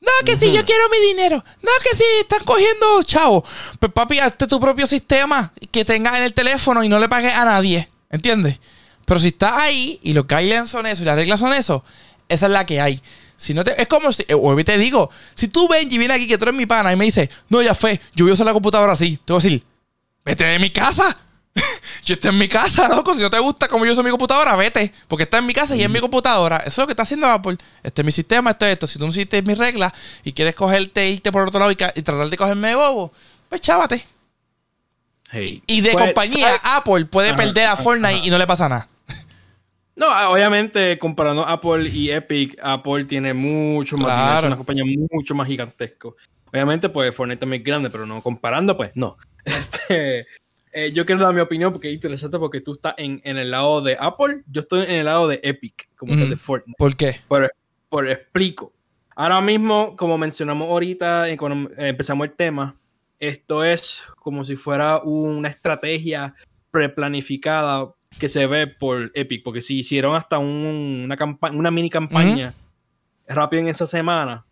[0.00, 1.44] No, que si yo quiero mi dinero.
[1.62, 3.44] No, que si están cogiendo, chavo.
[3.80, 7.34] Pues papi, hazte tu propio sistema que tengas en el teléfono y no le pagues
[7.34, 7.88] a nadie.
[8.10, 8.60] ¿Entiendes?
[9.04, 11.84] Pero si estás ahí y lo que hay son eso y las reglas son eso,
[12.28, 13.02] esa es la que hay.
[13.36, 16.26] Si no te, es como si, o te digo, si tú ven y vienes aquí
[16.26, 18.46] que tú eres mi pana y me dices, no, ya fue, yo voy a usar
[18.46, 19.64] la computadora así, te voy a decir,
[20.24, 21.16] vete de mi casa.
[22.04, 23.14] yo estoy en mi casa, loco.
[23.14, 24.92] Si no te gusta como yo uso mi computadora, vete.
[25.06, 26.58] Porque está en mi casa y en mi computadora.
[26.58, 27.58] Eso es lo que está haciendo Apple.
[27.82, 28.86] Este es mi sistema, esto es esto.
[28.86, 29.92] Si tú no hiciste mis reglas
[30.24, 33.12] y quieres cogerte, irte por otro lado y, tratar de cogerme de bobo,
[33.48, 34.04] pues chávate.
[35.32, 38.88] y de pues, compañía, Apple puede perder a Fortnite y no le pasa nada.
[39.98, 45.48] No, obviamente, comparando Apple y Epic, Apple tiene mucho más es una compañía mucho más
[45.48, 46.10] gigantesca.
[46.52, 49.16] Obviamente, pues Fortnite también es grande, pero no comparando, pues no.
[49.44, 50.26] Este,
[50.72, 53.80] eh, yo quiero dar mi opinión porque es interesante porque tú estás en, el lado
[53.80, 56.76] de Apple, yo estoy en el lado de Epic, como de Fortnite.
[56.78, 57.16] ¿Por qué?
[57.28, 57.52] Por,
[57.88, 58.72] por, explico.
[59.16, 62.76] Ahora mismo, como mencionamos ahorita, cuando empezamos el tema,
[63.18, 66.34] esto es como si fuera una estrategia
[66.70, 71.16] preplanificada que se ve por Epic, porque si hicieron hasta una,
[71.52, 72.54] una mini campaña
[73.26, 74.44] rápido en esa semana,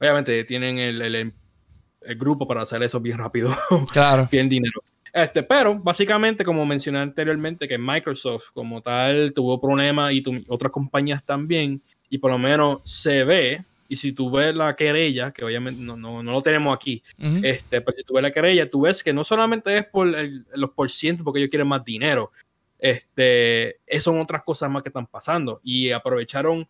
[0.00, 3.54] obviamente tienen el, el, el, grupo para hacer eso bien rápido.
[3.92, 4.26] Claro.
[4.30, 4.82] tienen dinero.
[5.14, 11.24] Este, pero básicamente, como mencioné anteriormente, que Microsoft como tal tuvo problemas y otras compañías
[11.24, 15.80] también, y por lo menos se ve, y si tú ves la querella, que obviamente
[15.80, 19.12] no, no, lo tenemos aquí, este, pero si tú ves la querella, tú ves que
[19.12, 20.08] no solamente es por
[20.54, 22.32] los porcientos porque ellos quieren más dinero,
[22.80, 26.66] este, son otras cosas más que están pasando y aprovecharon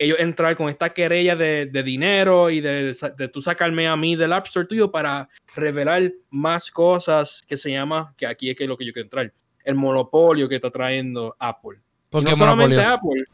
[0.00, 4.32] ellos entrar con esta querella de, dinero y de, de, tú sacarme a mí del
[4.32, 8.68] App Store tuyo para revelar más cosas que se llama, que aquí es que es
[8.68, 9.30] lo que yo quiero entrar,
[9.62, 11.80] el monopolio que está trayendo Apple.
[12.08, 13.24] porque no solamente Apple,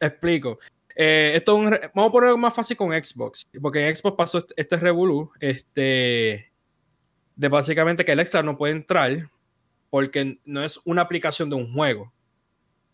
[0.00, 0.58] explico.
[0.96, 4.76] Eh, esto vamos a ponerlo más fácil con Xbox, porque en Xbox pasó este, este
[4.78, 6.50] revolú, este,
[7.36, 9.28] de básicamente que el extra no puede entrar
[9.90, 12.10] porque no es una aplicación de un juego.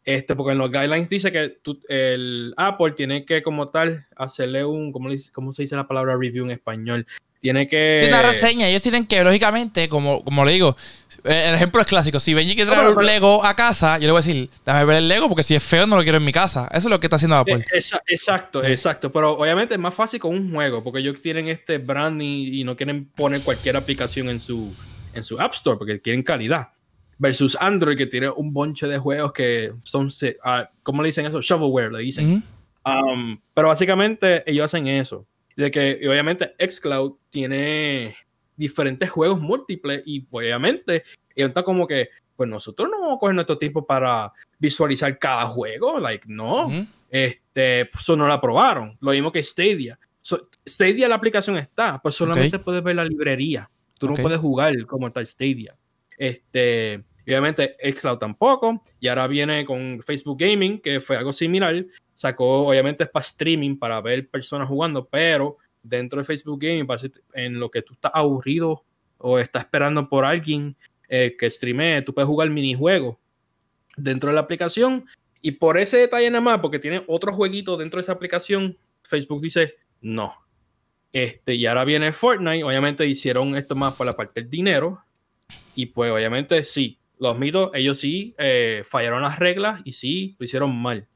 [0.04, 4.92] Este, porque en los guidelines dice que el Apple tiene que como tal hacerle un,
[4.92, 7.06] ¿cómo, ¿cómo, se dice la palabra review en español?
[7.40, 8.00] Tiene que...
[8.02, 8.68] Sí, una reseña.
[8.68, 10.76] Ellos tienen que, lógicamente, como, como le digo,
[11.24, 12.18] eh, el ejemplo es clásico.
[12.20, 14.96] Si Benji quiere traer un Lego a casa, yo le voy a decir, déjame ver
[14.96, 16.68] el Lego porque si es feo no lo quiero en mi casa.
[16.70, 17.64] Eso es lo que está haciendo Apple.
[17.72, 19.12] Eh, exacto, exacto.
[19.12, 22.76] Pero obviamente es más fácil con un juego porque ellos tienen este branding y no
[22.76, 24.74] quieren poner cualquier aplicación en su,
[25.14, 26.68] en su App Store porque quieren calidad
[27.20, 31.40] versus Android, que tiene un bonche de juegos que son, uh, ¿cómo le dicen eso?
[31.42, 32.42] Shovelware, le dicen.
[32.86, 35.26] Um, pero básicamente ellos hacen eso.
[35.54, 38.16] De que obviamente Xcloud tiene
[38.56, 41.04] diferentes juegos múltiples y obviamente
[41.34, 45.44] ellos están como que, pues nosotros no vamos a coger nuestro tiempo para visualizar cada
[45.44, 46.68] juego, like, no.
[47.10, 48.96] Este, pues, eso no lo aprobaron.
[49.00, 49.98] Lo mismo que Stadia.
[50.66, 53.68] Stadia la aplicación está, pues solamente puedes ver la librería.
[53.98, 55.76] Tú no puedes jugar como tal Stadia.
[56.16, 58.82] Este, Obviamente Xcloud tampoco.
[58.98, 61.84] Y ahora viene con Facebook Gaming, que fue algo similar.
[62.14, 66.86] Sacó, obviamente, para streaming, para ver personas jugando, pero dentro de Facebook Gaming,
[67.34, 68.84] en lo que tú estás aburrido
[69.18, 70.76] o estás esperando por alguien
[71.08, 73.16] eh, que streamee, tú puedes jugar minijuegos
[73.96, 75.06] dentro de la aplicación.
[75.42, 79.40] Y por ese detalle nada más, porque tiene otro jueguito dentro de esa aplicación, Facebook
[79.40, 80.34] dice no.
[81.12, 82.64] Este, y ahora viene Fortnite.
[82.64, 85.02] Obviamente hicieron esto más por la parte del dinero.
[85.74, 90.44] Y pues obviamente sí, los mitos, ellos sí eh, fallaron las reglas y sí lo
[90.44, 91.06] hicieron mal.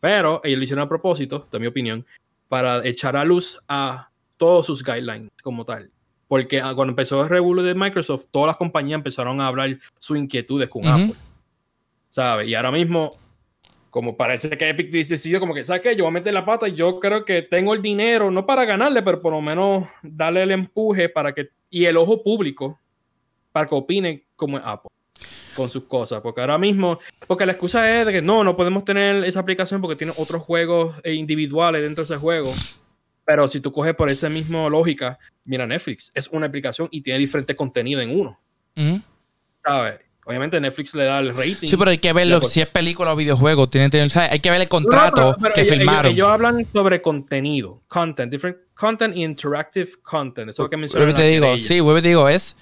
[0.00, 2.04] Pero ellos lo hicieron a propósito, de mi opinión,
[2.48, 5.90] para echar a luz a todos sus guidelines como tal.
[6.26, 10.18] Porque ah, cuando empezó el revuelo de Microsoft, todas las compañías empezaron a hablar sus
[10.18, 11.14] inquietudes con Apple.
[12.10, 12.48] ¿Sabes?
[12.48, 13.12] Y ahora mismo,
[13.90, 15.94] como parece que Epic decidió como que, ¿sabes qué?
[15.94, 18.64] Yo voy a meter la pata y yo creo que tengo el dinero, no para
[18.64, 22.80] ganarle, pero por lo menos darle el empuje para que, y el ojo público,
[23.52, 24.95] para que opine como Apple
[25.54, 26.20] con sus cosas.
[26.20, 29.80] Porque ahora mismo, porque la excusa es de que no, no podemos tener esa aplicación
[29.80, 32.52] porque tiene otros juegos individuales dentro de ese juego.
[33.24, 37.18] Pero si tú coges por esa misma lógica, mira Netflix, es una aplicación y tiene
[37.18, 38.40] diferente contenido en uno.
[39.64, 40.00] ¿Sabes?
[40.28, 41.68] Obviamente Netflix le da el rating.
[41.68, 43.88] Sí, pero hay que verlo, si es película o videojuego, tiene,
[44.28, 46.10] hay que ver el contrato que filmaron.
[46.10, 50.50] Ellos, hablan sobre contenido, content, different content y interactive content.
[50.50, 51.12] Eso es lo que mencioné.
[51.12, 52.56] te digo, sí, te digo, es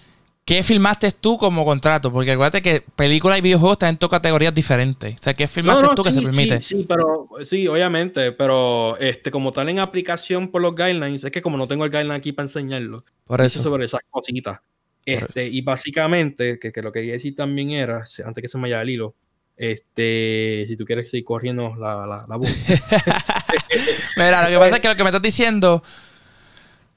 [0.45, 2.13] ¿Qué filmaste tú como contrato?
[2.13, 5.19] Porque acuérdate que películas y videojuegos están en dos categorías diferentes.
[5.19, 6.61] O sea, ¿qué filmaste tú que se permite?
[6.61, 11.33] Sí, sí, pero sí, obviamente, pero este, como tal en aplicación por los guidelines, es
[11.33, 13.63] que como no tengo el guideline aquí para enseñarlo, por eso.
[13.63, 14.61] sobre esas cositas.
[15.07, 18.83] Este, y básicamente, que, lo que quería decir también era, antes que se me vaya
[18.83, 19.15] el hilo,
[19.57, 22.39] este, si tú quieres seguir corriendo la, la, la
[24.17, 25.83] Mira, lo que pasa es que lo que me estás diciendo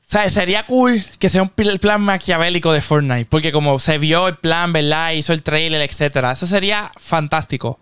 [0.08, 3.26] o sea, sería cool que sea un plan maquiavélico de Fortnite.
[3.26, 5.12] Porque como se vio el plan, ¿verdad?
[5.12, 6.32] Hizo el trailer, etcétera.
[6.32, 7.78] Eso sería fantástico.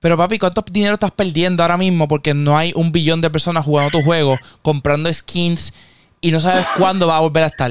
[0.00, 2.08] Pero papi, ¿cuánto dinero estás perdiendo ahora mismo?
[2.08, 5.74] Porque no hay un billón de personas jugando tu juego, comprando skins
[6.22, 7.70] y no sabes cuándo va a volver a estar.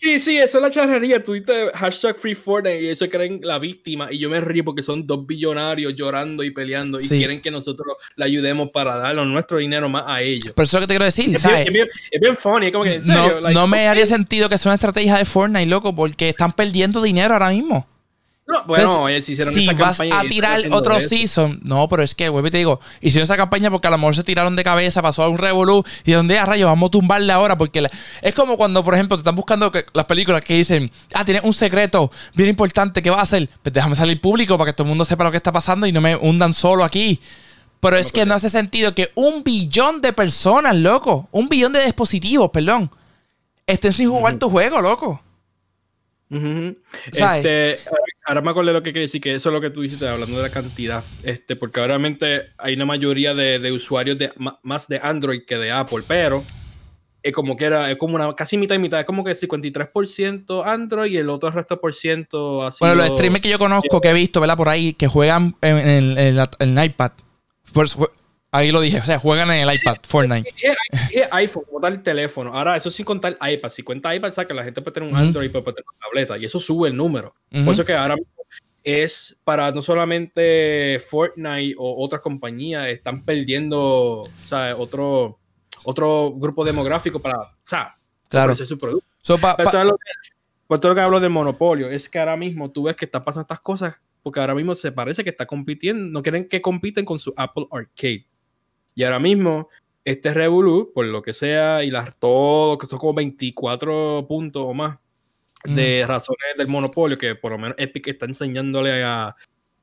[0.00, 1.22] Sí, sí, eso es la charrería.
[1.22, 4.12] Tú dices hashtag Free Fortnite y eso creen la víctima.
[4.12, 7.96] Y yo me río porque son dos billonarios llorando y peleando y quieren que nosotros
[8.16, 10.52] le ayudemos para darle nuestro dinero más a ellos.
[10.54, 11.66] Pero eso es lo que te quiero decir, es ¿sabes?
[11.70, 13.40] Bien, es, bien, funny, es como que en serio.
[13.40, 17.00] No, no me haría sentido que sea una estrategia de Fortnite, loco, porque están perdiendo
[17.00, 17.86] dinero ahora mismo.
[18.46, 22.50] No, bueno, si, hicieron si vas a tirar otro season, no, pero es que, güey,
[22.50, 25.30] te digo, hicieron esa campaña porque a lo mejor se tiraron de cabeza, pasó a
[25.30, 27.88] un revolú y donde a ah, rayo vamos a tumbarle ahora porque
[28.20, 31.54] es como cuando, por ejemplo, te están buscando las películas que dicen, ah, tienes un
[31.54, 33.48] secreto bien importante, ¿qué vas a hacer?
[33.62, 35.92] Pues déjame salir público para que todo el mundo sepa lo que está pasando y
[35.92, 37.20] no me hundan solo aquí.
[37.80, 41.84] Pero es que no hace sentido que un billón de personas, loco, un billón de
[41.84, 42.90] dispositivos, perdón,
[43.66, 45.22] estén sin jugar tu juego, loco.
[47.12, 47.78] Este,
[48.24, 50.36] ahora me de lo que quería decir, que eso es lo que tú dijiste hablando
[50.36, 51.04] de la cantidad.
[51.22, 54.30] Este, porque obviamente hay una mayoría de, usuarios de,
[54.62, 56.44] más de Android que de Apple, pero
[57.22, 60.62] es como que era, es como una casi mitad y mitad, es como que 53%
[60.66, 62.78] Android y el otro resto por ciento así.
[62.80, 64.56] Bueno, los streamers que yo conozco, que he visto, ¿verdad?
[64.56, 67.12] Por ahí, que juegan en, el iPad.
[68.56, 70.48] Ahí lo dije, o sea, juegan en el iPad, Fortnite.
[71.12, 72.52] Es, iPhone, como tal el teléfono.
[72.54, 73.68] Ahora, eso sin contar iPad.
[73.68, 76.44] Si cuenta iPad, que la gente puede tener un Android, puede tener una tableta, y
[76.44, 77.34] eso sube el número.
[77.64, 78.14] Por eso que ahora
[78.84, 85.38] es para no solamente Fortnite o otras compañías están perdiendo sea, otro,
[85.84, 87.96] otro grupo demográfico para o sea,
[88.28, 88.52] Claro.
[88.52, 89.06] ofrecer su producto.
[89.22, 90.34] So, pa- pa- todo lo que-
[90.66, 93.24] por todo lo que hablo del monopolio, es que ahora mismo tú ves que están
[93.24, 97.04] pasando estas cosas porque ahora mismo se parece que está compitiendo, no quieren que compiten
[97.04, 98.26] con su Apple Arcade.
[98.94, 99.68] Y ahora mismo,
[100.04, 104.74] este Revolu, por lo que sea, y las todo, que son como 24 puntos o
[104.74, 104.98] más
[105.76, 109.34] de razones del monopolio, que por lo menos Epic está enseñándole a-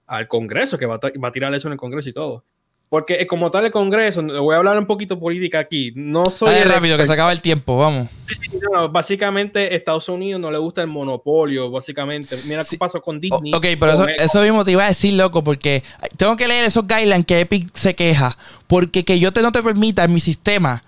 [0.08, 2.44] al Congreso, que va a, va a tirar eso en el Congreso y todo.
[2.92, 6.26] Porque eh, como tal el Congreso, le voy a hablar un poquito política aquí, no
[6.26, 6.50] soy...
[6.50, 8.10] Dale rápido, que se acaba el tiempo, vamos.
[8.28, 12.36] Sí, sí, no, básicamente Estados Unidos no le gusta el monopolio, básicamente.
[12.46, 12.72] Mira Sí.
[12.72, 13.54] qué pasó con Disney.
[13.56, 15.84] ok, pero eso, eso mismo te iba a decir, loco, porque
[16.18, 18.38] tengo que leer esos guidelines que Epic se queja.
[18.68, 20.82] Porque que yo te no te permita en mi sistema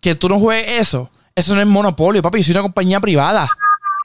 [0.00, 2.38] que tú no juegues eso, eso no es monopolio, papi.
[2.38, 3.48] Yo soy una compañía privada.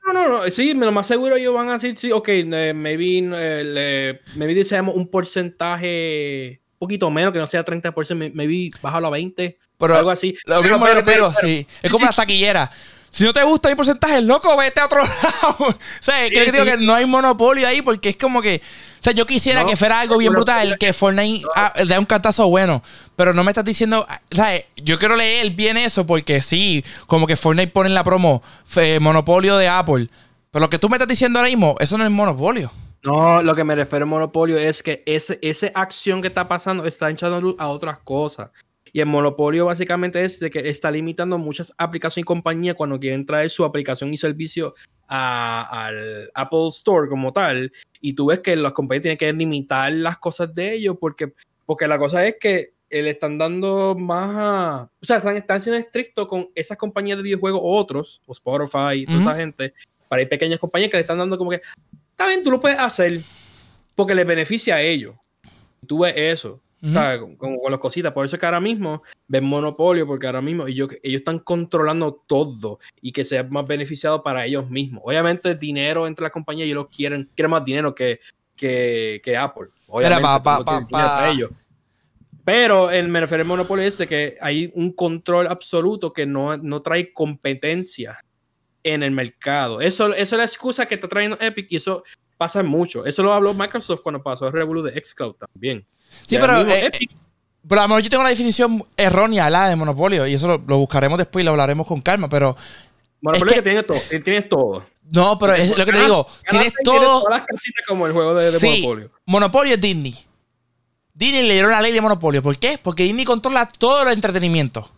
[0.07, 3.19] No, no, no, sí, lo más seguro ellos van a decir, sí, ok, eh, maybe,
[3.19, 9.07] eh, le- maybe deseamos un porcentaje poquito menos, que no sea 30%, may- maybe bájalo
[9.07, 10.35] a 20, Pero algo así.
[10.45, 11.67] lo Pero- mismo pero- que te digo, sí.
[11.81, 12.11] Es como sí.
[12.11, 12.71] la taquillera.
[13.09, 14.99] Si no te gusta mi porcentaje, loco, vete a otro
[15.41, 15.55] lado.
[15.59, 16.71] o sea, que Sí, te digo sí.
[16.71, 18.61] que no hay monopolio ahí porque es como que.
[18.99, 22.05] O sea, yo quisiera No, que fuera algo bien brutal, que Fortnite ah, dé un
[22.05, 22.83] cantazo bueno.
[23.15, 24.05] Pero no me estás diciendo.
[24.31, 24.65] ¿sabes?
[24.75, 28.99] Yo quiero leer bien eso porque sí, como que Fortnite pone en la promo fe-
[28.99, 30.09] monopolio de Apple.
[30.51, 32.71] Pero lo que tú me estás diciendo ahora mismo, eso no es monopolio.
[33.03, 36.85] No, lo que me refiero a monopolio es que ese, esa acción que está pasando
[36.85, 38.49] está echando luz a otras cosas.
[38.91, 43.25] Y el monopolio básicamente es de que está limitando muchas aplicaciones y compañías cuando quieren
[43.25, 44.73] traer su aplicación y servicio
[45.07, 47.71] a- al Apple Store como tal.
[48.01, 51.33] Y tú ves que las compañías tienen que limitar las cosas de ellos porque,
[51.65, 54.89] porque la cosa es que eh, le están dando más a...
[55.01, 58.95] O sea, están, están siendo estrictos con esas compañías de videojuegos o otros, o Spotify
[59.01, 59.73] y toda esa gente,
[60.07, 61.61] para ir pequeñas compañías que le están dando como que,
[62.17, 63.21] está bien, tú lo puedes hacer
[63.93, 65.15] porque le beneficia a ellos.
[65.85, 66.59] Tú ves eso.
[67.19, 68.11] Con, con- con las cositas.
[68.13, 72.23] Por eso es que ahora mismo ven monopolio, porque ahora mismo ellos, ellos están controlando
[72.27, 75.01] todo y que sea más beneficiado para ellos mismos.
[75.05, 78.19] Obviamente, el dinero entre las compañías, ellos lo quieren, quieren más dinero que,
[78.55, 79.67] que, que Apple.
[79.87, 81.51] Obviamente, pa- pa- pa- ellos.
[82.43, 86.57] Pero el me refiero al monopolio es de que hay un control absoluto que no,
[86.57, 88.19] no trae competencia
[88.93, 89.81] en el mercado.
[89.81, 92.03] Eso, eso es la excusa que está trayendo Epic y eso
[92.37, 93.05] pasa mucho.
[93.05, 95.85] Eso lo habló Microsoft cuando pasó el revolú de xCloud también.
[96.25, 97.11] Sí, pero, eh, Epic-
[97.67, 100.63] Pero a lo mejor yo tengo una definición errónea la de monopolio y eso lo,
[100.67, 102.29] lo buscaremos después y lo hablaremos con calma.
[102.29, 102.55] Pero
[103.21, 103.97] monopolio es que, tienes todo.
[104.11, 104.85] eh, Tienes todo.
[105.11, 106.27] no, pero es lo que te Ganas- digo.
[106.49, 107.21] Tienes todo.
[107.23, 109.11] todas las casitas como el juego de, de Sí, Monopolio.
[109.25, 110.15] Monopolio es Disney.
[111.13, 112.43] Disney le dieron la ley de monopolio.
[112.43, 112.77] ¿Por qué?
[112.81, 114.91] Porque Disney controla todo el entretenimiento.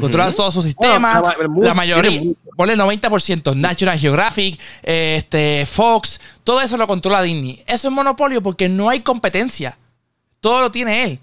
[0.00, 0.36] Controla Ujú.
[0.36, 1.20] todo su sistema.
[1.20, 2.22] Bueno, la mayoría,
[2.56, 3.54] ponle 90%.
[3.54, 7.62] National Geographic, eh, este, Fox, todo eso lo controla Disney.
[7.66, 9.76] Eso es monopolio porque no hay competencia.
[10.40, 11.20] Todo lo tiene él.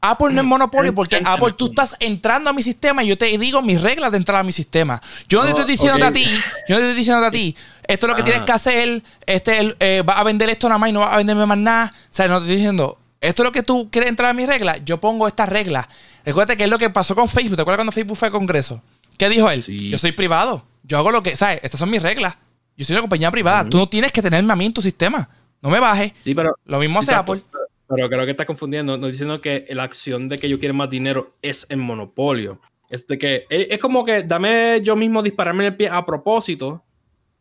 [0.00, 1.20] Apple no es monopolio porque.
[1.24, 4.38] Apple tú estás entrando a mi sistema y yo te digo mis reglas de entrar
[4.40, 5.00] a mi sistema.
[5.28, 6.10] Yo no, te No, estoy diciendo ok.
[6.10, 6.24] a ti,
[6.68, 7.56] yo no te estoy diciendo a ti,
[7.88, 10.78] esto es lo que tienes que hacer, este el- eh, va a vender esto nada
[10.78, 11.92] más y no va a venderme más nada.
[11.94, 12.98] O sea, no te estoy diciendo,
[13.28, 15.88] esto es lo que tú quieres entrar a mis reglas, yo pongo estas reglas.
[16.24, 17.56] Recuerda que es lo que pasó con Facebook.
[17.56, 18.82] ¿Te acuerdas cuando Facebook fue al Congreso?
[19.18, 19.62] ¿Qué dijo él?
[19.62, 19.90] Sí.
[19.90, 20.64] Yo soy privado.
[20.82, 21.60] Yo hago lo que, ¿sabes?
[21.62, 22.36] Estas son mis reglas.
[22.76, 23.68] Yo soy una compañía privada.
[23.68, 25.28] Tú no tienes que tenerme a mí en tu sistema.
[25.62, 26.12] No me bajes.
[26.22, 27.14] Sí, pero Lo mismo hace.
[27.14, 27.42] Apple.
[27.88, 30.90] Pero creo que está confundiendo, no diciendo que la acción de que yo quiero más
[30.90, 32.60] dinero es el monopolio.
[32.88, 36.04] Es de que es, es como que dame yo mismo dispararme en el pie a
[36.04, 36.82] propósito.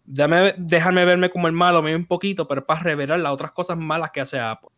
[0.05, 3.77] Dame dejarme verme como el malo, me un poquito, pero para revelar las otras cosas
[3.77, 4.69] malas que hace Apple.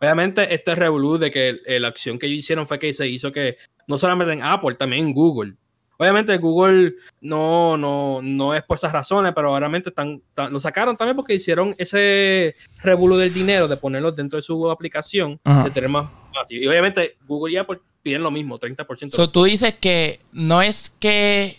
[0.00, 3.30] Obviamente, este revolú de que eh, la acción que ellos hicieron fue que se hizo
[3.32, 5.54] que no solamente en Apple, también en Google.
[5.98, 10.96] Obviamente Google no, no, no es por esas razones, pero obviamente están, están- lo sacaron
[10.96, 15.64] también porque hicieron ese revuelo del dinero de ponerlo dentro de su aplicación, Ajá.
[15.64, 16.50] de tener más, más.
[16.50, 19.10] Y obviamente Google y Apple piden lo mismo, 30%.
[19.14, 21.58] So, tú dices que no es que.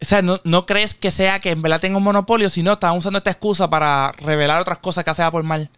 [0.00, 2.96] O sea, no, no crees que sea que en verdad tenga un monopolio, sino están
[2.96, 5.68] usando esta excusa para revelar otras cosas que hace Apple mal.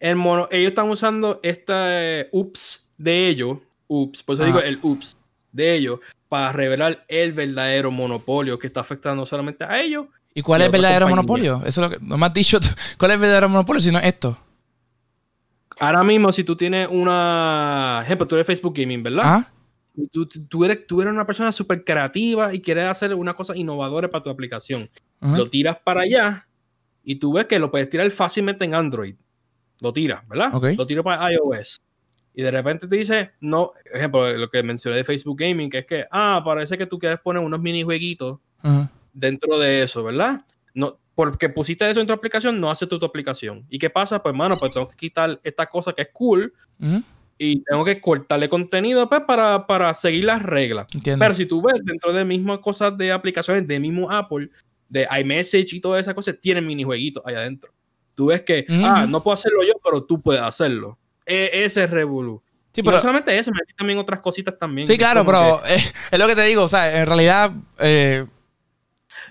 [0.00, 5.16] El mono- ellos están usando este ups de ellos, ups, por eso digo el ups
[5.52, 10.06] de ellos, para revelar el verdadero monopolio que está afectando solamente a ellos.
[10.34, 11.62] ¿Y cuál Y es el verdadero monopolio?
[11.66, 12.04] Eso es lo que.
[12.04, 12.58] No me has dicho.
[12.98, 14.38] ¿Cuál es el verdadero monopolio si no esto?
[15.78, 18.02] Ahora mismo, si tú tienes una.
[18.04, 19.22] Ejemplo, tú eres Facebook Gaming, ¿verdad?
[19.24, 19.52] ¿Ah?
[20.12, 24.08] Tú, tú eres, tú eres una persona súper creativa y quieres hacer una cosa innovadora
[24.08, 24.88] para tu aplicación.
[25.20, 26.46] Lo tiras para allá
[27.02, 29.14] y tú ves que lo puedes tirar fácilmente en Android.
[29.80, 30.52] Lo tiras, ¿verdad?
[30.76, 31.80] Lo tiras para iOS.
[32.34, 35.86] Y de repente te dice, no, ejemplo, lo que mencioné de Facebook Gaming, que es
[35.86, 38.90] que, ah, parece que tú quieres poner unos minijueguitos Ajá.
[39.12, 40.44] dentro de eso, ¿verdad?
[40.72, 43.66] No, porque pusiste eso en tu aplicación, no hace tu, tu aplicación.
[43.68, 44.22] ¿Y qué pasa?
[44.22, 47.02] Pues, mano, pues tengo que quitar esta cosa que es cool Ujú.
[47.36, 50.86] y tengo que cortarle contenido pues, para, para seguir las reglas.
[50.94, 51.22] Entiendo.
[51.22, 54.50] Pero si tú ves dentro de mismas cosas de aplicaciones de mismo Apple,
[54.88, 57.72] de iMessage y todas esas cosas, tienen minijueguitos allá adentro.
[58.20, 60.98] Tú ves que, ah, no puedo hacerlo yo, pero tú puedes hacerlo.
[61.24, 62.42] E- ese es Revolu.
[62.70, 64.86] Sí, Y pero, no solamente eso, me también otras cositas también.
[64.86, 65.78] sí, claro, pero eh,
[66.10, 66.64] es lo que te digo.
[66.64, 68.26] O sea, en realidad, eh,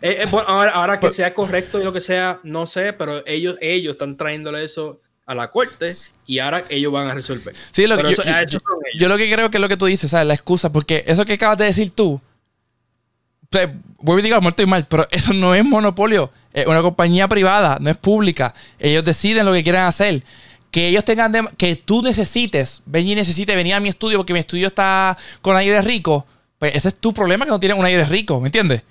[0.02, 2.94] eh, eh, bueno, ahora, ahora que Pues- sea correcto y lo que sea, no sé,
[2.94, 5.92] pero ellos, ellos están trayéndole eso a la corte
[6.26, 7.54] y ahora ellos van a resolver.
[7.70, 8.60] sí, lo que yo, yo-
[8.98, 10.26] yo lo que creo que es lo que tú dices, ¿sabes?
[10.26, 12.20] La excusa, porque eso que acabas de decir tú,
[13.52, 16.32] o sea, vuelvo y digo, a lo mejor estoy mal, pero eso no es monopolio.
[16.54, 18.54] Es una compañía privada, no es pública.
[18.78, 20.24] Ellos deciden lo que quieren hacer.
[20.72, 24.40] Que ellos tengan, de- que tú necesites, Benji necesite venir a mi estudio porque mi
[24.40, 26.28] estudio está con aire rico,
[26.60, 28.82] pues ese es tu problema que no tienes un aire rico, ¿me entiendes?
[28.82, 28.86] O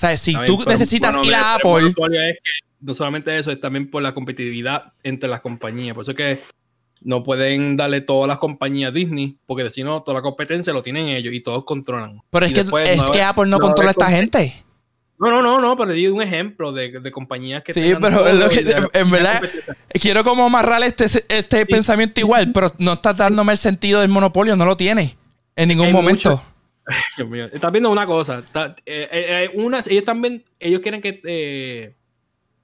[0.00, 3.36] sea, si tú pero- necesitas bueno, ir a el Apple, monopolio es que no solamente
[3.36, 5.94] eso, es también por la competitividad entre las compañías.
[5.96, 6.40] Por eso es que
[7.00, 11.08] no pueden darle todas las compañías Disney, porque si no, toda la competencia lo tienen
[11.08, 12.20] ellos y todos controlan.
[12.30, 14.54] pero es que, después es no que Apple no controla a esta gente.
[15.20, 18.48] No, no, no, no, pero digo un ejemplo de, de compañías que Sí, pero lo
[18.48, 19.42] que- en verdad-.
[20.00, 24.54] Quiero como amarrar este, este pensamiento igual, pero no estás dándome el sentido del monopolio,
[24.54, 25.16] no lo tiene
[25.56, 26.30] en ningún Hay momento.
[26.30, 26.42] mucho-
[27.16, 28.38] Dios mío, estás viendo una cosa.
[28.38, 31.94] está- eh, eh, eh, una- ellos también, ellos quieren que eh,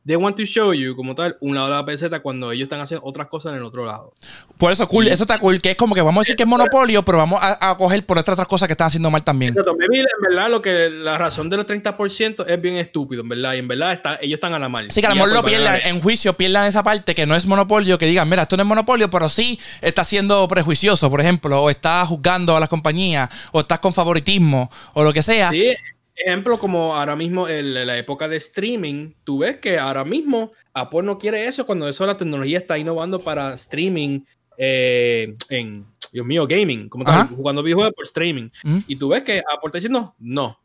[0.07, 2.81] they want to show you como tal un lado de la peseta cuando ellos están
[2.81, 4.13] haciendo otras cosas en el otro lado.
[4.59, 5.13] Por eso, cool, Sí.
[5.13, 7.41] eso está cool, que es como que vamos a decir que es monopolio, pero vamos
[7.43, 9.51] a, a coger por otras otras cosas que están haciendo mal también.
[9.53, 13.29] Exacto, maybe, en verdad, lo que la razón de los 30% es bien estúpido, en
[13.29, 13.55] verdad.
[13.55, 14.89] Y en verdad está, ellos están a la mal.
[14.89, 17.35] Así que a lo mejor lo a pierdan en juicio, pierdan esa parte que no
[17.37, 21.21] es monopolio, que digan, mira, esto no es monopolio, pero sí está siendo prejuicioso, por
[21.21, 25.51] ejemplo, o está juzgando a las compañías, o estás con favoritismo, o lo que sea.
[25.51, 25.75] Sí,
[26.15, 31.03] ejemplo, como ahora mismo en la época de streaming, tú ves que ahora mismo Apple
[31.03, 34.21] no quiere eso cuando eso la tecnología está innovando para streaming
[34.57, 38.49] eh, en, Dios mío, gaming, como tal, jugando videojuegos por streaming.
[38.63, 38.79] Mm.
[38.87, 40.57] Y tú ves que Apple está diciendo no.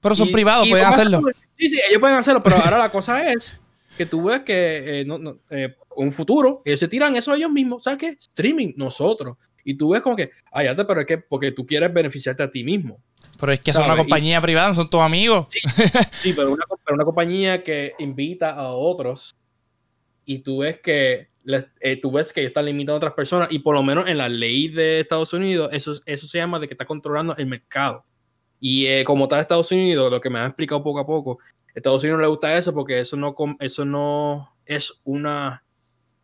[0.00, 1.22] Pero son Y- privados, y pueden hacerlo.
[1.56, 3.58] Sí, sí, ellos pueden hacerlo, pero ahora la cosa es
[3.96, 7.50] que tú ves que eh, no, no, eh, un futuro, ellos se tiran eso ellos
[7.50, 8.08] mismos, ¿sabes qué?
[8.08, 9.36] Streaming, nosotros.
[9.64, 12.42] Y tú ves como que, ay, ya te, pero es que porque tú quieres beneficiarte
[12.42, 12.98] a ti mismo.
[13.40, 14.06] Pero es que son una ¿sabes?
[14.06, 15.46] Y- compañía privada, no son tus amigos.
[16.12, 19.34] Sí, pero una, pero una compañía que invita a otros
[20.24, 23.60] y tú ves que les- eh, tú ves que están limitando a otras personas y
[23.60, 26.74] por lo menos en la ley de Estados Unidos eso, eso se llama de que
[26.74, 28.04] está controlando el mercado.
[28.60, 31.38] Y eh, como tal Estados Unidos, lo que me han explicado poco a poco,
[31.74, 35.64] Estados Unidos no le gusta eso porque eso no, eso no es una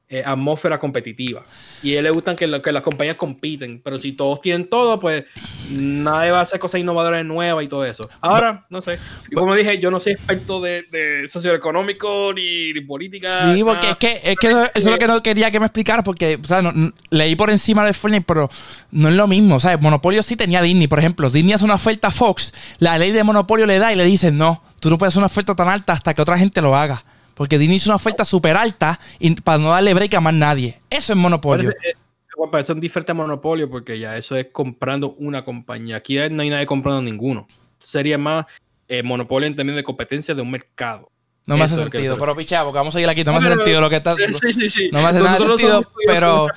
[0.09, 1.45] eh, atmósfera competitiva.
[1.83, 4.69] Y a él le gustan que, lo- que las compañías compiten, pero si todos tienen
[4.69, 5.25] todo, pues
[5.69, 8.09] nadie va a hacer cosas innovadoras nuevas y todo eso.
[8.21, 8.99] Ahora, no sé.
[9.31, 13.53] Y como dije, yo no soy experto de, de socioeconómico ni, ni política.
[13.55, 16.03] Sí, porque es que, es que eso es lo que no quería que me explicara,
[16.05, 18.49] porque o sea, no- leí por encima de Fortnite, pero
[18.93, 19.59] no es lo mismo.
[19.61, 19.81] ¿sabes?
[19.81, 21.31] Monopolio sí tenía Disney, por ejemplo.
[21.31, 24.31] Disney hace una oferta a Fox, la ley de monopolio le da y le dice,
[24.31, 27.05] no, tú no puedes hacer una oferta tan alta hasta que otra gente lo haga.
[27.37, 30.81] Porque Disney hizo una oferta súper alta y para no darle break a más nadie.
[30.89, 31.71] Eso es monopolio.
[31.71, 35.97] Parece, eh, parece un diferente monopolio porque ya eso es comprando una compañía.
[35.97, 37.47] Aquí no hay nadie comprando ninguno.
[37.79, 38.47] Sería más
[38.89, 41.11] eh, monopolio en términos de competencia de un mercado.
[41.45, 42.17] No me hace eso es sentido.
[42.19, 43.23] Pero pichá, porque vamos a seguir aquí.
[43.23, 44.17] No me hace sentido lo que está.
[44.17, 44.89] Sí, sí, sí.
[44.91, 46.49] No me hace nada sentido, pero-.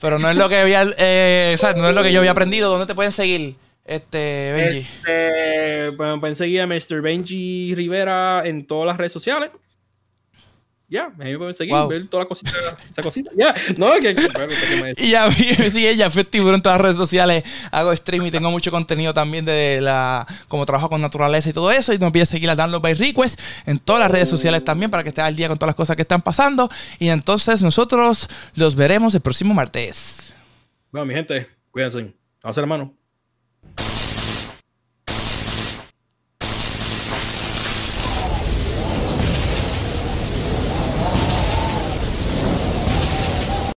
[0.00, 2.30] Pero no es lo que había, eh, o sea, no es lo que yo había
[2.30, 2.70] aprendido.
[2.70, 4.78] ¿Dónde te pueden seguir, este, Benji?
[4.78, 7.02] Este, bueno, pueden seguir a Mr.
[7.02, 9.50] Benji Rivera en todas las redes sociales.
[10.92, 11.86] Ya, me pueden seguir, Wow.
[11.86, 12.50] ver toda la cosita,
[12.90, 13.30] esa cosita.
[13.36, 16.78] Ya, no, que, que- que me- Y ya vi, sí, ella fue tiburón en todas
[16.78, 17.44] las redes sociales.
[17.70, 21.70] Hago stream y tengo mucho contenido también de la como trabajo con naturaleza y todo
[21.70, 21.92] eso.
[21.92, 25.04] Y no olvides seguir a Download by Request en todas las redes sociales también para
[25.04, 26.68] que estés al día con todas las cosas que están pasando.
[26.98, 30.34] Y entonces nosotros los veremos el próximo martes.
[30.90, 31.98] Bueno, mi gente, cuídense.
[31.98, 32.94] Vamos a hacer la mano.